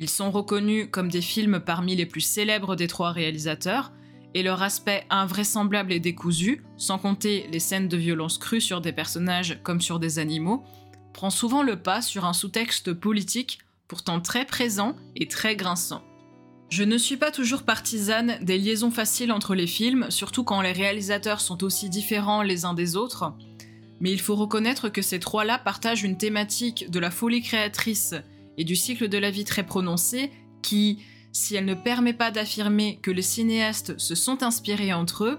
Ils 0.00 0.08
sont 0.08 0.30
reconnus 0.30 0.88
comme 0.90 1.08
des 1.08 1.20
films 1.20 1.60
parmi 1.60 1.94
les 1.94 2.06
plus 2.06 2.20
célèbres 2.20 2.74
des 2.74 2.88
trois 2.88 3.12
réalisateurs, 3.12 3.92
et 4.34 4.42
leur 4.42 4.62
aspect 4.62 5.04
invraisemblable 5.10 5.92
et 5.92 6.00
décousu, 6.00 6.62
sans 6.76 6.98
compter 6.98 7.48
les 7.50 7.58
scènes 7.58 7.88
de 7.88 7.96
violence 7.96 8.38
crues 8.38 8.60
sur 8.60 8.80
des 8.80 8.92
personnages 8.92 9.58
comme 9.62 9.80
sur 9.80 9.98
des 9.98 10.18
animaux, 10.18 10.64
prend 11.12 11.30
souvent 11.30 11.62
le 11.62 11.76
pas 11.82 12.02
sur 12.02 12.24
un 12.24 12.32
sous-texte 12.32 12.92
politique 12.92 13.58
pourtant 13.88 14.20
très 14.20 14.44
présent 14.44 14.94
et 15.16 15.26
très 15.26 15.56
grinçant. 15.56 16.02
Je 16.70 16.84
ne 16.84 16.96
suis 16.98 17.16
pas 17.16 17.32
toujours 17.32 17.64
partisane 17.64 18.38
des 18.42 18.56
liaisons 18.56 18.92
faciles 18.92 19.32
entre 19.32 19.56
les 19.56 19.66
films, 19.66 20.06
surtout 20.08 20.44
quand 20.44 20.60
les 20.60 20.70
réalisateurs 20.70 21.40
sont 21.40 21.64
aussi 21.64 21.90
différents 21.90 22.42
les 22.42 22.64
uns 22.64 22.74
des 22.74 22.94
autres, 22.94 23.34
mais 23.98 24.12
il 24.12 24.20
faut 24.20 24.36
reconnaître 24.36 24.88
que 24.88 25.02
ces 25.02 25.18
trois-là 25.18 25.58
partagent 25.58 26.04
une 26.04 26.16
thématique 26.16 26.88
de 26.88 27.00
la 27.00 27.10
folie 27.10 27.42
créatrice 27.42 28.14
et 28.56 28.64
du 28.64 28.76
cycle 28.76 29.08
de 29.08 29.18
la 29.18 29.32
vie 29.32 29.44
très 29.44 29.66
prononcée 29.66 30.30
qui, 30.62 31.00
si 31.32 31.56
elle 31.56 31.64
ne 31.64 31.74
permet 31.74 32.12
pas 32.12 32.30
d'affirmer 32.30 32.98
que 33.02 33.10
les 33.10 33.22
cinéastes 33.22 33.98
se 33.98 34.14
sont 34.14 34.42
inspirés 34.42 34.92
entre 34.92 35.24
eux, 35.24 35.38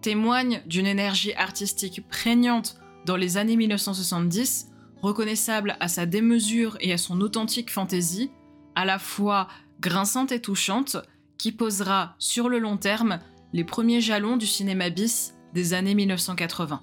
témoigne 0.00 0.62
d'une 0.66 0.86
énergie 0.86 1.34
artistique 1.34 2.06
prégnante 2.08 2.78
dans 3.06 3.16
les 3.16 3.36
années 3.36 3.56
1970 3.56 4.68
reconnaissable 5.02 5.76
à 5.80 5.88
sa 5.88 6.06
démesure 6.06 6.76
et 6.80 6.92
à 6.92 6.98
son 6.98 7.20
authentique 7.20 7.70
fantaisie, 7.70 8.30
à 8.74 8.84
la 8.84 8.98
fois 8.98 9.48
grinçante 9.80 10.32
et 10.32 10.40
touchante, 10.40 10.96
qui 11.38 11.52
posera 11.52 12.14
sur 12.18 12.48
le 12.48 12.58
long 12.58 12.76
terme 12.76 13.18
les 13.52 13.64
premiers 13.64 14.00
jalons 14.00 14.36
du 14.36 14.46
cinéma 14.46 14.90
bis 14.90 15.34
des 15.54 15.72
années 15.74 15.94
1980. 15.94 16.82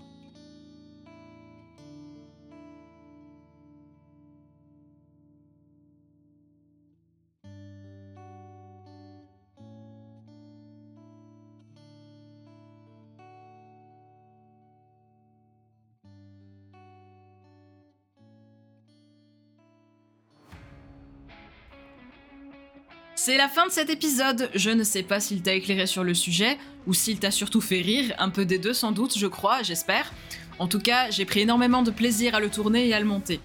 C'est 23.27 23.35
la 23.35 23.49
fin 23.49 23.67
de 23.67 23.71
cet 23.73 23.89
épisode. 23.89 24.49
Je 24.55 24.69
ne 24.69 24.85
sais 24.85 25.03
pas 25.03 25.19
s'il 25.19 25.41
t'a 25.41 25.53
éclairé 25.53 25.85
sur 25.85 26.05
le 26.05 26.13
sujet 26.13 26.57
ou 26.85 26.93
s'il 26.93 27.19
t'a 27.19 27.29
surtout 27.29 27.59
fait 27.59 27.81
rire, 27.81 28.15
un 28.19 28.29
peu 28.29 28.45
des 28.45 28.57
deux 28.57 28.71
sans 28.73 28.93
doute, 28.93 29.17
je 29.17 29.27
crois, 29.27 29.63
j'espère. 29.63 30.13
En 30.59 30.67
tout 30.69 30.79
cas, 30.79 31.09
j'ai 31.09 31.25
pris 31.25 31.41
énormément 31.41 31.83
de 31.83 31.91
plaisir 31.91 32.35
à 32.35 32.39
le 32.39 32.49
tourner 32.49 32.87
et 32.87 32.93
à 32.93 33.01
le 33.01 33.05
monter. 33.05 33.41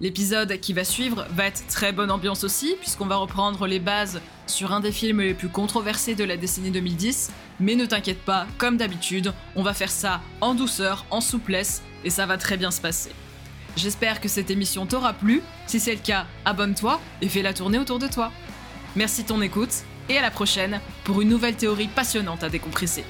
L'épisode 0.00 0.58
qui 0.60 0.72
va 0.72 0.84
suivre 0.84 1.26
va 1.32 1.48
être 1.48 1.66
très 1.66 1.92
bonne 1.92 2.10
ambiance 2.10 2.44
aussi, 2.44 2.76
puisqu'on 2.80 3.04
va 3.04 3.16
reprendre 3.16 3.66
les 3.66 3.78
bases 3.78 4.22
sur 4.46 4.72
un 4.72 4.80
des 4.80 4.90
films 4.90 5.20
les 5.20 5.34
plus 5.34 5.50
controversés 5.50 6.14
de 6.14 6.24
la 6.24 6.38
décennie 6.38 6.70
2010. 6.70 7.30
Mais 7.60 7.74
ne 7.74 7.84
t'inquiète 7.84 8.22
pas, 8.22 8.46
comme 8.56 8.78
d'habitude, 8.78 9.34
on 9.54 9.62
va 9.62 9.74
faire 9.74 9.90
ça 9.90 10.22
en 10.40 10.54
douceur, 10.54 11.04
en 11.10 11.20
souplesse, 11.20 11.82
et 12.04 12.10
ça 12.10 12.24
va 12.24 12.38
très 12.38 12.56
bien 12.56 12.70
se 12.70 12.80
passer. 12.80 13.10
J'espère 13.76 14.22
que 14.22 14.28
cette 14.28 14.50
émission 14.50 14.86
t'aura 14.86 15.12
plu. 15.12 15.42
Si 15.66 15.78
c'est 15.78 15.92
le 15.92 16.00
cas, 16.00 16.24
abonne-toi 16.46 16.98
et 17.20 17.28
fais 17.28 17.42
la 17.42 17.52
tournée 17.52 17.78
autour 17.78 17.98
de 17.98 18.06
toi. 18.06 18.32
Merci 18.96 19.24
de 19.24 19.28
ton 19.28 19.42
écoute 19.42 19.84
et 20.08 20.16
à 20.16 20.22
la 20.22 20.30
prochaine 20.30 20.80
pour 21.04 21.20
une 21.20 21.28
nouvelle 21.28 21.54
théorie 21.54 21.88
passionnante 21.88 22.42
à 22.42 22.48
décompresser. 22.48 23.04